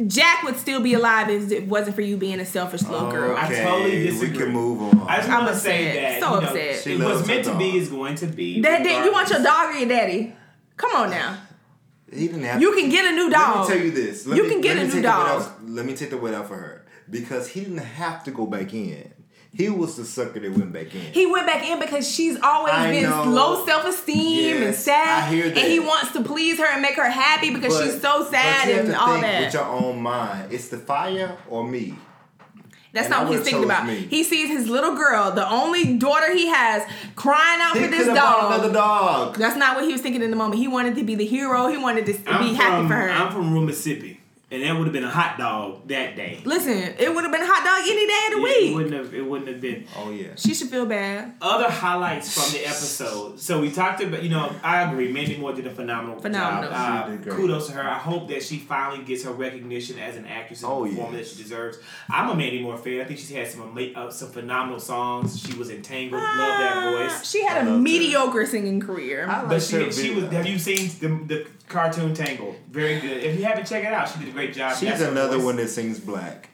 [0.06, 3.36] Jack would still be alive if it wasn't for you being a selfish little girl.
[3.36, 5.08] I totally totally We can move on.
[5.08, 6.20] I just I'm want to say upset.
[6.20, 6.82] that So you know, upset.
[6.82, 8.60] She it loves was meant her to be is going to be.
[8.60, 10.34] That, that, you want your dog or your daddy?
[10.76, 11.38] Come on now.
[12.12, 12.60] He didn't have.
[12.60, 13.56] You can get a new dog.
[13.56, 14.26] Let me tell you this.
[14.26, 15.42] Let You me, can get a new take the weight dog.
[15.42, 18.46] off- let me take the weight off for her because he didn't have to go
[18.46, 19.12] back in.
[19.54, 21.00] He was the sucker that went back in.
[21.12, 23.24] He went back in because she's always I been know.
[23.24, 26.94] low self esteem and sad, I hear and he wants to please her and make
[26.94, 29.40] her happy because But- she's so sad but you have and to all think that.
[29.44, 31.96] With your own mind, it's the fire or me.
[32.92, 33.86] That's and not what he's thinking about.
[33.86, 33.96] me.
[34.10, 36.82] He sees his little girl, the only daughter he has,
[37.16, 38.52] crying out He for this could have dog.
[38.52, 39.36] another dog.
[39.38, 40.60] That's not what he was thinking in the moment.
[40.60, 41.68] He wanted to be the hero.
[41.68, 43.08] He wanted to I'm be happy for her.
[43.10, 44.11] I'm from Mississippi,
[44.52, 46.40] and that would have been a hot dog that day.
[46.44, 48.74] Listen, it would have been a hot dog any day of the Yeah, it week.
[48.76, 49.14] wouldn't have.
[49.14, 49.86] It wouldn't have been.
[49.96, 50.28] Oh yeah.
[50.36, 51.34] She should feel bad.
[51.40, 53.40] Other highlights from the episode.
[53.40, 55.12] So we talked about, you know, I agree.
[55.12, 56.70] Mandy Moore did a phenomenal, Phenomenal.
[56.70, 57.10] job.
[57.26, 57.82] Uh, kudos to her.
[57.82, 61.30] I hope that she finally gets her recognition as an actress and Oh, performer yes.
[61.30, 61.78] that she deserves.
[62.10, 63.00] I'm a Mandy Moore fan.
[63.00, 65.40] I think she's had some ama- uh, some phenomenal songs.
[65.40, 66.22] She was entangled.
[66.22, 67.30] Love that Ah, voice.
[67.30, 67.80] She had I a love that.
[67.80, 69.26] mediocre singing career.
[69.28, 70.24] I But she, she was.
[70.32, 72.56] Have you seen the, the cartoon Tangled?
[72.70, 73.22] Very good.
[73.22, 74.08] If you haven't, check it out.
[74.08, 74.76] She did a great job.
[74.76, 76.48] She's That's another one that sings black.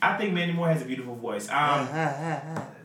[0.00, 1.48] I think Mandy Moore has a beautiful voice.
[1.50, 1.88] Um,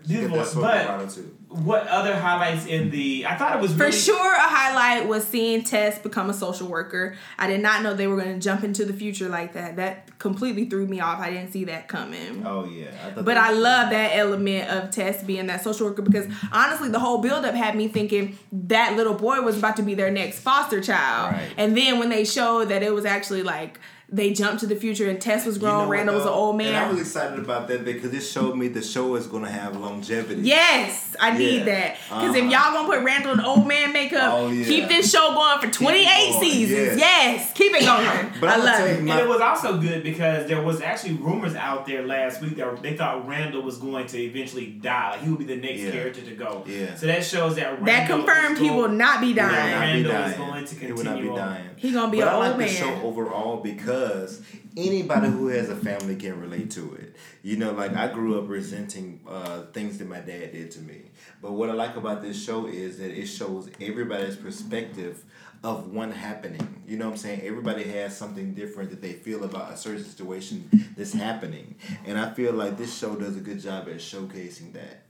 [0.08, 1.18] She beautiful, that soul but
[1.50, 3.26] what other highlights in the?
[3.26, 7.16] I thought it was For sure, a highlight was seeing Tess become a social worker.
[7.40, 9.78] I did not know they were going to jump into the future like that.
[9.78, 11.20] That completely threw me off.
[11.20, 12.46] I didn't see that coming.
[12.46, 12.88] Oh yeah.
[13.06, 17.00] I But I love that element of Tess being that social worker because honestly, the
[17.00, 20.82] whole buildup had me thinking that little boy was about to be their next foster
[20.82, 21.34] child.
[21.34, 21.50] Right.
[21.56, 25.10] And then when they showed that it was actually like they jumped to the future
[25.10, 26.34] and Tess was You grown, know what, Randall was an though?
[26.36, 27.02] old And I was man.
[27.02, 30.44] excited about that because it showed me the show is going to have longevity.
[30.44, 31.98] Yes, I need that.
[32.08, 32.52] Because if Uh-huh.
[32.52, 34.66] y'all gonna put Randall in old man makeup, Oh, yeah.
[34.66, 36.98] keep this show going for 28 going, seasons.
[36.98, 37.18] yes.
[37.18, 38.32] Yes, keep it going.
[38.40, 39.04] But I I'ma love it.
[39.04, 42.56] my- And it was also good because there was actually rumors out there last week
[42.58, 45.12] that they thought Randall was going to eventually die.
[45.12, 45.92] Like he would be the next Yeah.
[45.92, 46.64] character to go.
[46.66, 46.96] Yeah.
[46.96, 49.72] So that shows that That confirmed is he will not be He would dying.
[49.72, 50.88] not be Randall is going to continue.
[50.88, 51.64] He would not be dying.
[51.76, 53.97] He gonna be but an I like old the show overall because
[54.76, 57.16] anybody who has a family can relate to it.
[57.44, 61.12] You know, like I grew up resenting uh, things that my dad did to me.
[61.42, 65.24] But what I like about this show is that it shows everybody's perspective
[65.64, 66.84] of one happening.
[66.88, 67.42] You know what I'm saying?
[67.42, 71.76] Everybody has something different that they feel about a certain situation that's happening.
[72.06, 75.07] And I feel like this show does a good job at showcasing that.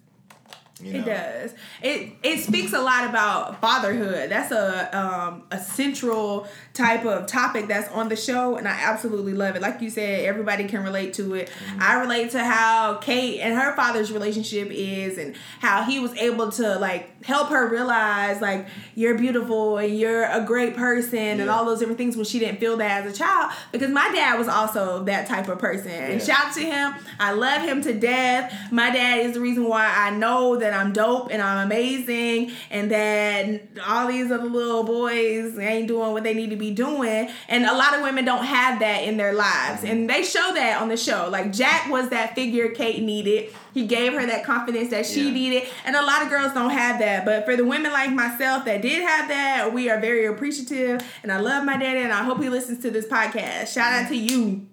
[0.82, 1.00] You know?
[1.00, 1.54] It does.
[1.82, 4.30] It it speaks a lot about fatherhood.
[4.30, 9.34] That's a um a central type of topic that's on the show, and I absolutely
[9.34, 9.62] love it.
[9.62, 11.50] Like you said, everybody can relate to it.
[11.50, 11.80] Mm-hmm.
[11.82, 16.52] I relate to how Kate and her father's relationship is, and how he was able
[16.52, 21.66] to like help her realize like you're beautiful and you're a great person, and all
[21.66, 23.52] those different things when she didn't feel that as a child.
[23.72, 26.94] Because my dad was also that type of person, and shout out to him.
[27.20, 28.54] I love him to death.
[28.72, 32.92] My dad is the reason why I know that I'm dope and I'm amazing and
[32.92, 37.30] that all these other little boys ain't doing what they need to be doing.
[37.48, 39.82] And a lot of women don't have that in their lives.
[39.82, 39.88] Mm-hmm.
[39.88, 41.30] And they show that on the show.
[41.30, 43.54] Like Jack was that figure Kate needed.
[43.74, 45.34] He gave her that confidence that she Yeah.
[45.34, 45.70] needed.
[45.86, 47.26] And a lot of girls don't have that.
[47.26, 51.02] But for the women like myself that did have that, we are very appreciative.
[51.24, 53.74] And I love my daddy and I hope he listens to this podcast.
[53.74, 54.14] Shout out mm-hmm.
[54.14, 54.68] to you.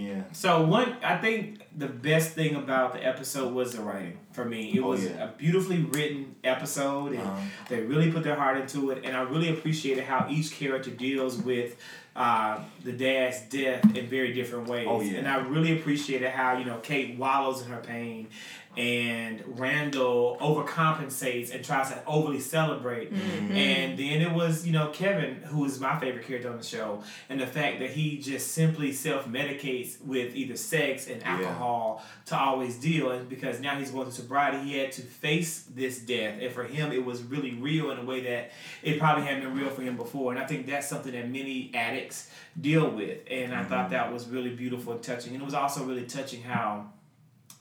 [0.00, 0.22] Yeah.
[0.32, 4.72] So one, I think the best thing about the episode was the writing for me.
[4.76, 5.24] It Oh, was yeah.
[5.24, 7.40] a beautifully written episode, and Uh-huh.
[7.68, 9.02] they really put their heart into it.
[9.04, 11.76] And I really appreciated how each character deals with
[12.16, 14.86] uh, the dad's death in very different ways.
[14.90, 15.18] Oh, yeah.
[15.18, 18.26] And I really appreciated how you know Kate wallows in her pain,
[18.76, 23.12] and Randall overcompensates and tries to overly celebrate.
[23.12, 23.52] Mm-hmm.
[23.52, 27.02] And then it was, you know, Kevin, who is my favorite character on the show,
[27.28, 31.32] and the fact that he just simply self medicates with either sex and Yeah.
[31.36, 33.10] alcohol to always deal.
[33.10, 36.38] And because now he's going through sobriety, he had to face this death.
[36.40, 38.52] And for him, it was really real in a way that
[38.82, 40.32] it probably hadn't been real for him before.
[40.32, 42.30] And I think that's something that many addicts
[42.60, 43.18] deal with.
[43.30, 45.32] And I thought that was really beautiful and touching.
[45.34, 46.86] And it was also really touching how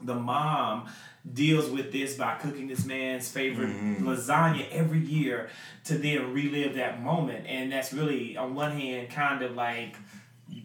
[0.01, 0.87] the mom
[1.33, 3.69] deals with this by cooking this man's favorite
[4.01, 5.49] lasagna every year
[5.83, 7.45] to then relive that moment.
[7.47, 9.95] And that's really on one hand kind of like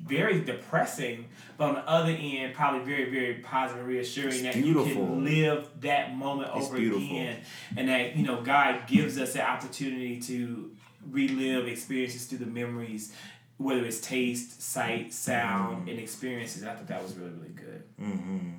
[0.07, 1.27] very depressing
[1.59, 5.25] but on the other end probably very very positive and reassuring It's that you can
[5.25, 7.05] live that moment It's over beautiful.
[7.05, 7.40] again.
[7.77, 10.70] And that you know god gives us the opportunity to
[11.11, 13.12] relive experiences through the memories
[13.59, 16.64] whether it's taste sight sound and experiences.
[16.64, 17.83] I thought that was really really good.
[17.99, 18.51] Hmm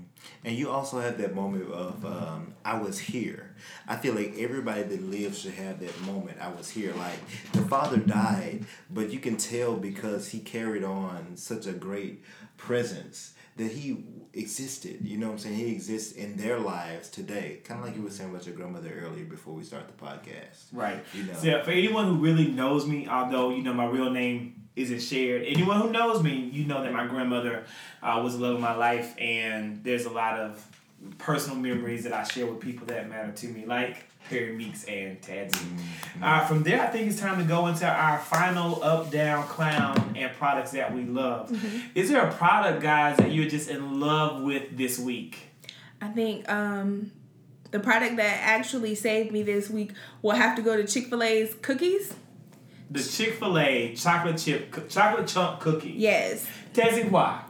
[0.44, 2.08] And you also have that moment of mm-hmm.
[2.08, 3.56] um, I was here.
[3.88, 6.38] I feel like everybody that lives should have that moment.
[6.40, 6.94] I was here.
[6.94, 7.20] Like
[7.52, 8.10] the father mm-hmm.
[8.10, 12.24] died, but you can tell because he carried on such a great
[12.58, 15.00] presence that he existed.
[15.02, 15.56] You know what I'm saying?
[15.56, 17.62] He exists in their lives today.
[17.64, 18.18] Kind of like you were mm-hmm.
[18.18, 20.66] saying about your grandmother earlier before we start the podcast.
[20.74, 21.04] Right.
[21.14, 21.34] You know.
[21.34, 25.44] So for anyone who really knows me, although you know my real name isn't shared,
[25.44, 27.66] anyone who knows me, you know that my grandmother
[28.04, 30.66] uh, was the love of my life, and there's a lot of
[31.18, 35.22] personal memories that I share with people that matter to me, like Perry Meeks and
[35.22, 35.66] Tazzy.
[36.22, 40.16] Uh, from there, I think it's time to go into our final up, down, clown,
[40.16, 41.56] and products that we love.
[41.94, 45.38] Is there a product, guys, that you're just in love with this week?
[46.02, 47.12] I think um,
[47.72, 51.24] the product that actually saved me this week will have to go to Chick Fil
[51.24, 52.14] A's cookies.
[52.90, 55.94] The Chick Fil A chocolate chip, chocolate chunk cookie.
[55.96, 56.46] Yes.
[56.74, 57.42] Tazzy, why?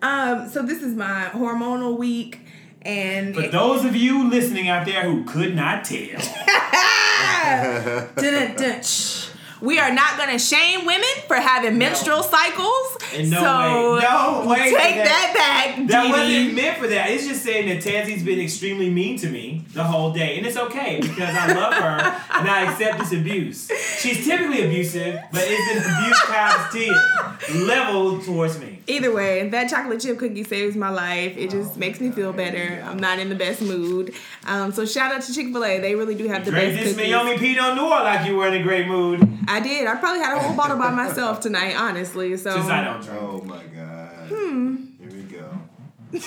[0.00, 2.40] Um, so this is my hormonal week,
[2.82, 6.18] and For those of you listening out there who could not tell,
[8.16, 9.21] Dun, dun, shh.
[9.62, 12.98] We are not going to shame women for having menstrual cycles.
[13.14, 15.32] in no so way, no way, take that,
[15.76, 15.86] back.
[15.86, 17.10] That wasn't meant for that.
[17.10, 20.56] It's just saying that Tazzy's been extremely mean to me the whole day, and it's
[20.56, 23.70] okay because I love her and I accept this abuse.
[24.00, 28.80] She's typically abusive, but it's an abuse times ten leveled towards me.
[28.88, 31.36] Either way, that chocolate chip cookie saves my life.
[31.36, 32.82] It just makes me feel better.
[32.84, 34.12] I'm not in the best mood.
[34.44, 35.78] Um, so shout out to Chick Fil A.
[35.78, 37.10] They really do have the Drink best this cookies.
[37.12, 39.20] Naomi Pinot Noir like you were in a great mood.
[39.52, 39.86] I did.
[39.86, 42.36] I probably had a whole bottle by myself tonight, honestly.
[42.38, 43.20] So Since I don't drink.
[43.22, 44.28] Oh my god.
[44.30, 44.76] Hmm.
[44.98, 46.18] Here we go.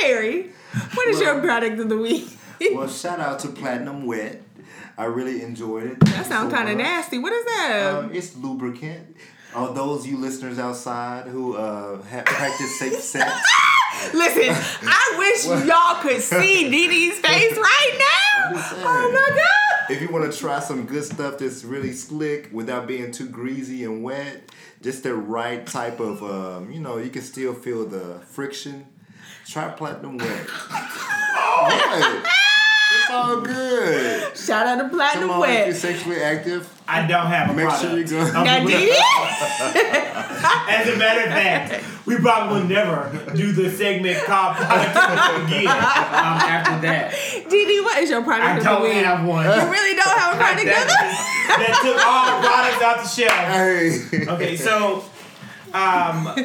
[0.00, 0.50] Perry,
[0.94, 2.28] what is your product of the week?
[2.72, 4.42] Well, shout out to Platinum Wet.
[4.98, 6.00] I really enjoyed it.
[6.00, 7.18] that sounds So kind of nasty.
[7.18, 7.94] What is that?
[7.94, 9.16] Um, it's lubricant.
[9.54, 13.32] All those you listeners outside who uh, have practiced safe sex.
[14.14, 14.54] Listen,
[14.88, 18.48] I wish y'all could see Dee Dee's face right now.
[18.48, 18.82] I'm just saying.
[18.86, 19.71] Oh my god.
[19.90, 23.84] If you want to try some good stuff that's really slick without being too greasy
[23.84, 28.20] and wet, just the right type of, um, you know, you can still feel the
[28.26, 28.86] friction.
[29.46, 30.46] Try Platinum Wet.
[30.70, 32.26] what?
[33.12, 34.36] It's all good.
[34.38, 37.66] Shout out to Come Platinum on, if you're sexually active, I don't have a make
[37.68, 37.82] product.
[37.82, 38.20] sure you go.
[38.20, 38.96] I'm Now, with- Dee Dee?
[40.72, 45.66] As a matter of fact, we probably will never do the segment called product again
[45.68, 47.12] um, after that.
[47.50, 48.96] Dee Dee, what is your product I of don't the week?
[49.04, 49.44] have one.
[49.44, 53.02] You really don't have a product of the that, that took all the products out
[53.02, 53.30] the shelf.
[53.52, 54.26] Hey.
[54.32, 55.04] Okay, so
[55.74, 56.32] um,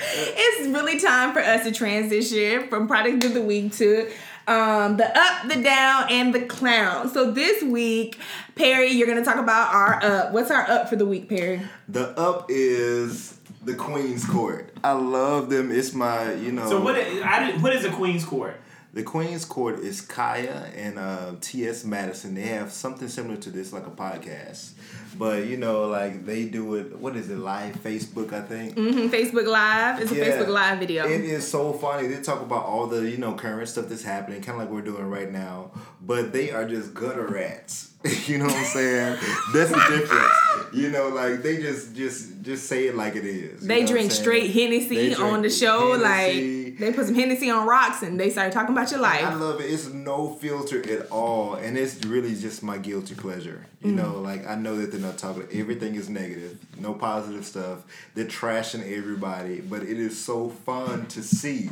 [0.00, 4.10] it's really time for us to transition from product of the week to
[4.46, 7.08] um, the up, the down, and the clown.
[7.08, 8.18] So this week,
[8.54, 10.32] Perry, you're gonna talk about our up.
[10.32, 11.62] What's our up for the week, Perry?
[11.88, 14.72] The up is the Queen's Court.
[14.84, 15.70] I love them.
[15.70, 16.68] It's my, you know.
[16.68, 16.96] so what?
[16.96, 18.60] Is, I did, what is a Queen's Court?
[18.96, 21.84] The Queen's Court is Kaya and uh, T.S.
[21.84, 22.34] Madison.
[22.34, 24.70] They have something similar to this, like a podcast.
[25.18, 28.72] But, you know, like they do it, what is it, live Facebook, I think?
[28.72, 30.00] hmm Facebook Live.
[30.00, 31.06] It's a Facebook Live video.
[31.06, 32.08] It is so funny.
[32.08, 34.80] They talk about all the, you know, current stuff that's happening, kind of like we're
[34.80, 35.72] doing right now.
[36.00, 37.92] But they are just gutter rats.
[38.26, 39.18] you know what I'm saying?
[39.52, 40.32] That's the difference.
[40.72, 43.66] You know, like they just just just say it like it is.
[43.66, 45.92] they drink straight Hennessy They drink on the show.
[45.92, 46.64] Hennessy.
[46.64, 49.24] Like they put some Hennessy on rocks and they start talking about your life.
[49.24, 49.64] I love it.
[49.64, 53.66] It's no filter at all, and it's really just my guilty pleasure.
[53.82, 53.96] You Mm.
[53.96, 55.44] know, like I know that they're not talking.
[55.52, 57.78] Everything is negative, no positive stuff.
[58.14, 61.70] They're trashing everybody, but it is so fun to see.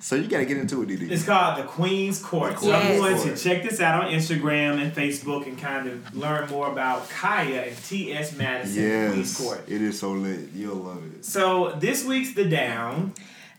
[0.00, 1.12] So you got to get into it, Didi.
[1.12, 2.60] It's called the Queen's Court.
[2.60, 2.84] So Yes.
[2.92, 6.70] I'm going to check this out on Instagram and Facebook and kind of learn more
[6.70, 8.36] about Kaya and T.S.
[8.36, 8.74] Madison
[9.10, 9.64] Queen's Yes, Court.
[9.66, 10.50] it is so lit.
[10.54, 11.24] You'll love it.
[11.24, 13.12] So this week's the down.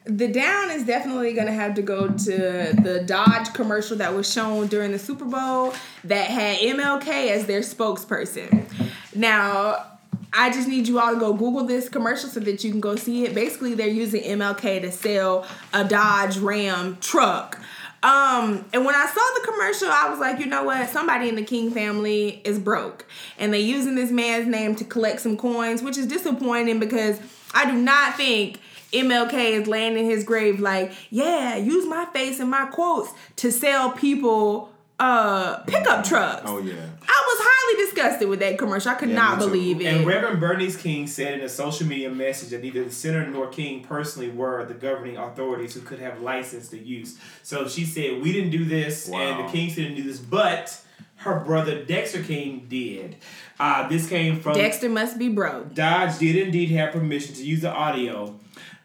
[0.06, 4.32] The down is definitely going to have to go to the Dodge commercial that was
[4.32, 5.74] shown during the Super Bowl
[6.06, 8.66] that had MLK as their spokesperson.
[9.14, 9.86] Now,
[10.32, 12.96] I just need you all to go Google this commercial so that you can go
[12.96, 13.36] see it.
[13.36, 17.60] Basically, they're using MLK to sell a Dodge Ram truck.
[18.02, 20.90] Um, and when I saw the commercial, I was like, you know what?
[20.90, 23.06] Somebody in the King family is broke.
[23.38, 27.20] And they using this man's name to collect some coins, which is disappointing because
[27.54, 28.60] I do not think
[28.94, 33.52] MLK is laying in his grave like, yeah, use my face and my quotes to
[33.52, 36.42] sell people uh pickup trucks.
[36.46, 36.74] Oh yeah.
[36.74, 38.92] I was highly disgusted with that commercial.
[38.92, 39.50] I could Yeah, not me too.
[39.52, 39.86] believe it.
[39.86, 43.48] And Reverend Bernice King said in a social media message that neither the senator nor
[43.48, 47.18] King personally were the governing authorities who could have licensed the use.
[47.44, 50.78] So she said, We didn't do this, and the Kings didn't do this, but
[51.18, 53.16] her brother Dexter King did.
[53.58, 55.74] Uh, this came from Dexter must be broke.
[55.74, 58.38] Dodge did indeed have permission to use the audio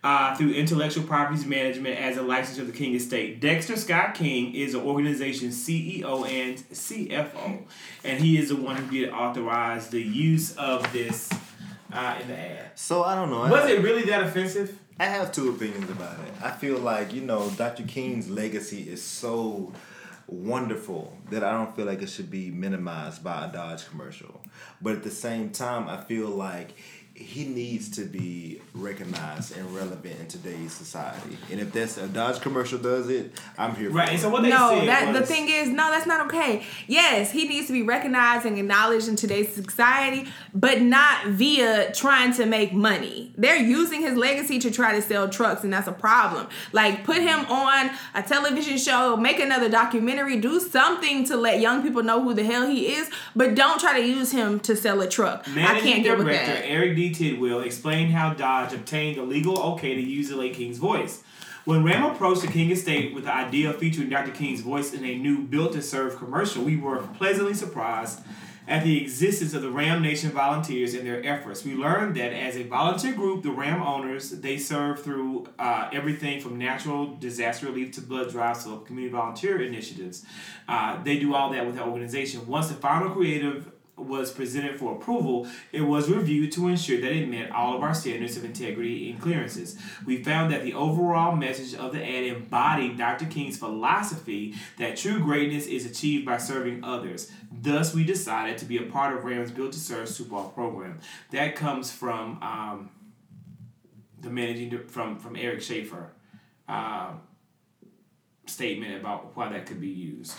[0.05, 3.41] uh, through intellectual properties management as a license of the King estate.
[3.41, 7.63] Dexter Scott King is an organization CEO and CFO,
[8.05, 11.31] and he is the one who did authorize the use of this
[11.91, 12.71] uh, in the ad.
[12.75, 13.49] So I don't know.
[13.49, 14.79] Was it really that offensive?
[15.01, 16.35] I have two opinions about it.
[16.43, 17.85] I feel like, you know, Dr.
[17.85, 19.73] King's legacy is so
[20.27, 24.43] wonderful that I don't feel like it should be minimized by a Dodge commercial.
[24.83, 26.75] But at the same time, I feel like
[27.17, 31.39] he needs to be recognized and relevant in today's society.
[31.49, 33.91] And if that's a Dodge commercial does it, I'm here.
[33.91, 34.07] Right.
[34.07, 34.23] For And it.
[34.23, 36.65] so what they no, said that the thing is, no, that's not okay.
[36.89, 42.33] Yes, he needs to be recognized and acknowledged in today's society, but not via trying
[42.35, 43.33] to make money.
[43.39, 46.49] They're using his legacy to try to sell trucks, and that's a problem.
[46.73, 51.83] Like, put him on a television show, make another documentary, do something to let young
[51.85, 55.01] people know who the hell he is, but don't try to use him to sell
[55.01, 55.47] a truck.
[55.49, 56.69] I can't get with director that.
[56.69, 57.04] Eric D.
[57.13, 61.23] Tidwell explained how Dodge obtained the legal okay to use the late King's voice.
[61.65, 64.33] When Ram approached the King Estate with the idea of featuring Dr.
[64.33, 68.21] King's voice in a new built to serve commercial, we were pleasantly surprised
[68.67, 71.65] at the existence of the Ram Nation volunteers and their efforts.
[71.65, 76.41] We learned that as a volunteer group, the Ram owners, they serve through uh, everything
[76.41, 80.25] from natural disaster relief to blood drives to community volunteer initiatives.
[80.67, 82.47] Uh, they do all that with the organization.
[82.47, 87.29] Once the final creative was presented for approval, it was reviewed to ensure that it
[87.29, 89.79] met all of our standards of integrity and clearances.
[90.05, 93.27] We found that the overall message of the ad embodied Dr.
[93.27, 97.31] King's philosophy that true greatness is achieved by serving others.
[97.53, 100.99] Thus, we decided to be a part of Ram's Built to Serve Super Bowl program.
[101.31, 102.91] That comes from um,
[104.21, 106.11] the managing from from Eric Schaefer.
[106.69, 107.13] Uh,
[108.47, 110.35] statement about why that could be used.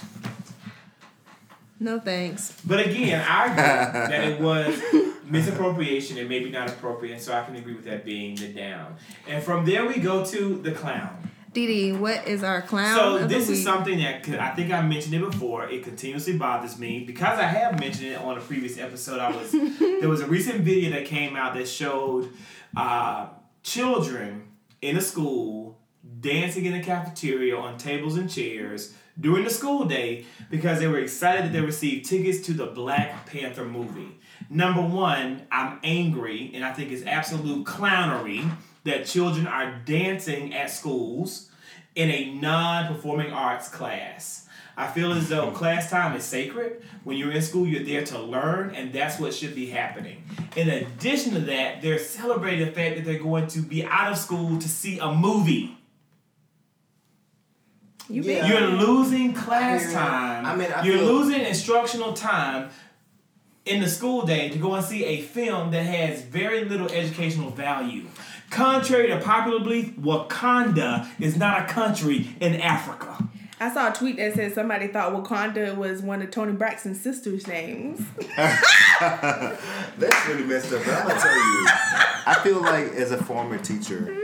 [1.79, 2.53] No thanks.
[2.65, 3.55] But again, I agree
[4.15, 4.81] that it was
[5.25, 8.95] misappropriation and maybe not appropriate, so I can agree with that being the down.
[9.27, 11.31] And from there we go to the clown.
[11.51, 12.95] Didi, what is our clown?
[12.95, 15.65] So of the this is something that could, I think I mentioned it before.
[15.69, 19.19] It continuously bothers me because I have mentioned it on a previous episode.
[19.19, 22.29] I was there was a recent video that came out that showed
[22.75, 23.29] uh,
[23.63, 24.49] children
[24.81, 25.79] in a school
[26.19, 30.99] dancing in the cafeteria on tables and chairs during the school day because they were
[30.99, 34.17] excited that they received tickets to the Black Panther movie.
[34.49, 38.49] Number one, I'm angry and I think it's absolute clownery
[38.83, 41.49] that children are dancing at schools
[41.95, 44.47] in a non-performing arts class.
[44.77, 46.83] I feel as though class time is sacred.
[47.03, 50.23] When you're in school, you're there to learn, and that's what should be happening.
[50.55, 54.17] In addition to that, they're celebrating the fact that they're going to be out of
[54.17, 55.77] school to see a movie.
[58.09, 58.41] You Yeah.
[58.41, 60.45] big- You're losing class I time.
[60.45, 62.69] I mean, I you're feel- losing instructional time
[63.65, 67.49] in the school day to go and see a film that has very little educational
[67.49, 68.03] value.
[68.51, 73.17] Contrary to popular belief, Wakanda is not a country in Africa.
[73.59, 77.47] I saw a tweet that said somebody thought Wakanda was one of Toni Braxton's sister's
[77.47, 78.01] names.
[78.37, 80.83] That's really messed up.
[80.85, 81.65] But I'm gonna tell you,
[82.27, 84.15] I feel like as a former teacher,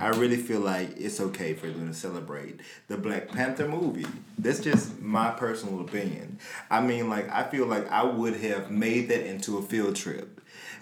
[0.00, 4.06] I really feel like it's okay for them to celebrate the Black Panther movie.
[4.38, 6.38] That's just my personal opinion.
[6.70, 10.38] I mean, like I feel like I would have made that into a field trip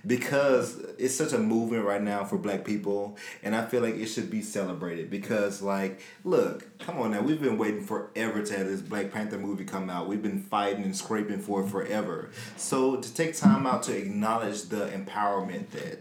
[0.07, 4.07] because it's such a movement right now for black people and i feel like it
[4.07, 8.67] should be celebrated because like look come on now we've been waiting forever to have
[8.67, 12.97] this black panther movie come out we've been fighting and scraping for it forever so
[12.97, 15.99] to take time out to acknowledge the empowerment that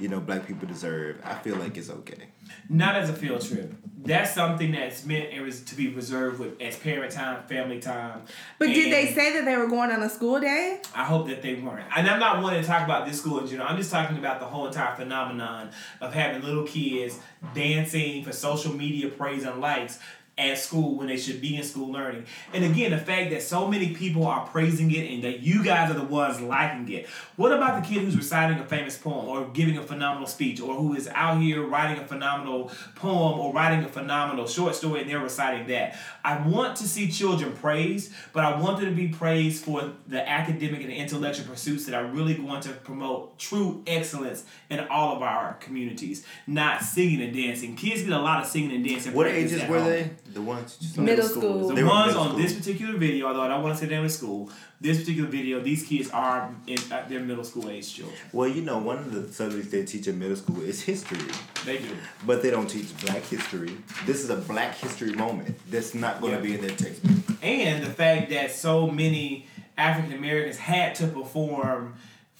[0.00, 2.26] you know black people deserve i feel like it's okay
[2.68, 3.72] Not as a field trip.
[4.06, 8.22] That's something that's meant it was to be reserved with as parent time, family time.
[8.58, 10.80] But did they say that they were going on a school day?
[10.94, 11.88] I hope that they weren't.
[11.96, 13.68] And I'm not wanting to talk about this school in general.
[13.68, 17.18] I'm just talking about the whole entire phenomenon of having little kids
[17.52, 19.98] dancing for social media praise and likes
[20.38, 22.26] at school when they should be in school learning.
[22.52, 25.90] And again, the fact that so many people are praising it and that you guys
[25.90, 27.06] are the ones liking it.
[27.36, 30.74] What about the kid who's reciting a famous poem or giving a phenomenal speech or
[30.74, 35.08] who is out here writing a phenomenal poem or writing a phenomenal short story and
[35.08, 35.98] they're reciting that?
[36.22, 40.28] I want to see children praised, but I want them to be praised for the
[40.28, 45.22] academic and intellectual pursuits that are really going to promote true excellence in all of
[45.22, 47.74] our communities, not singing and dancing.
[47.74, 49.14] Kids get a lot of singing and dancing.
[49.14, 49.88] what ages were home.
[49.88, 51.68] they the ones you just Middle school.
[51.68, 52.38] The They ones on school.
[52.38, 54.50] this particular video, although I don't want to say they're in school,
[54.80, 58.18] this particular video, these kids are in uh, their middle school age children.
[58.32, 61.18] well you know one of the subjects they teach in middle school is history
[61.64, 61.88] They do.
[62.26, 66.32] but they don't teach black history this is a black history moment that's not going
[66.32, 66.42] to Yeah.
[66.48, 69.46] be in their textbook and the fact that so many
[69.78, 71.94] African Americans had to perform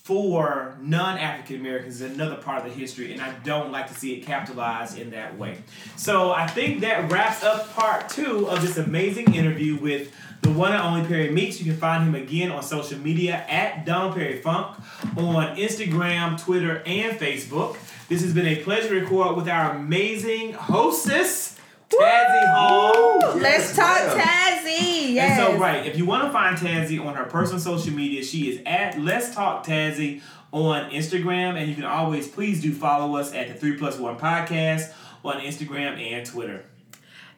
[0.06, 4.14] for non-African Americans is another part of the history, and I don't like to see
[4.14, 5.58] it capitalized in that way.
[5.96, 10.70] So I think that wraps up part two of this amazing interview with the one
[10.70, 11.58] and only Perry Meeks.
[11.58, 14.76] You can find him again on social media at Donald Perry Funk
[15.16, 17.76] on Instagram, Twitter, and Facebook.
[18.08, 21.55] This has been a pleasure to record with our amazing hostess,
[21.90, 23.18] Tazzy Hall.
[23.36, 24.26] Let's Yes, talk ma'am.
[24.26, 25.12] Tazzy.
[25.12, 25.38] Yes.
[25.38, 28.50] so So right, if you want to find Tazzy on her personal social media, she
[28.50, 30.20] is at Let's Talk Tazzy
[30.52, 34.18] on Instagram, and you can always please do follow us at the Three Plus One
[34.18, 34.92] Podcast
[35.24, 36.64] on Instagram and Twitter.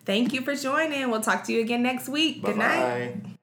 [0.04, 1.10] Thank you for joining.
[1.10, 2.42] We'll talk to you again next week.
[2.42, 3.12] Good night.
[3.22, 3.34] Bye-bye.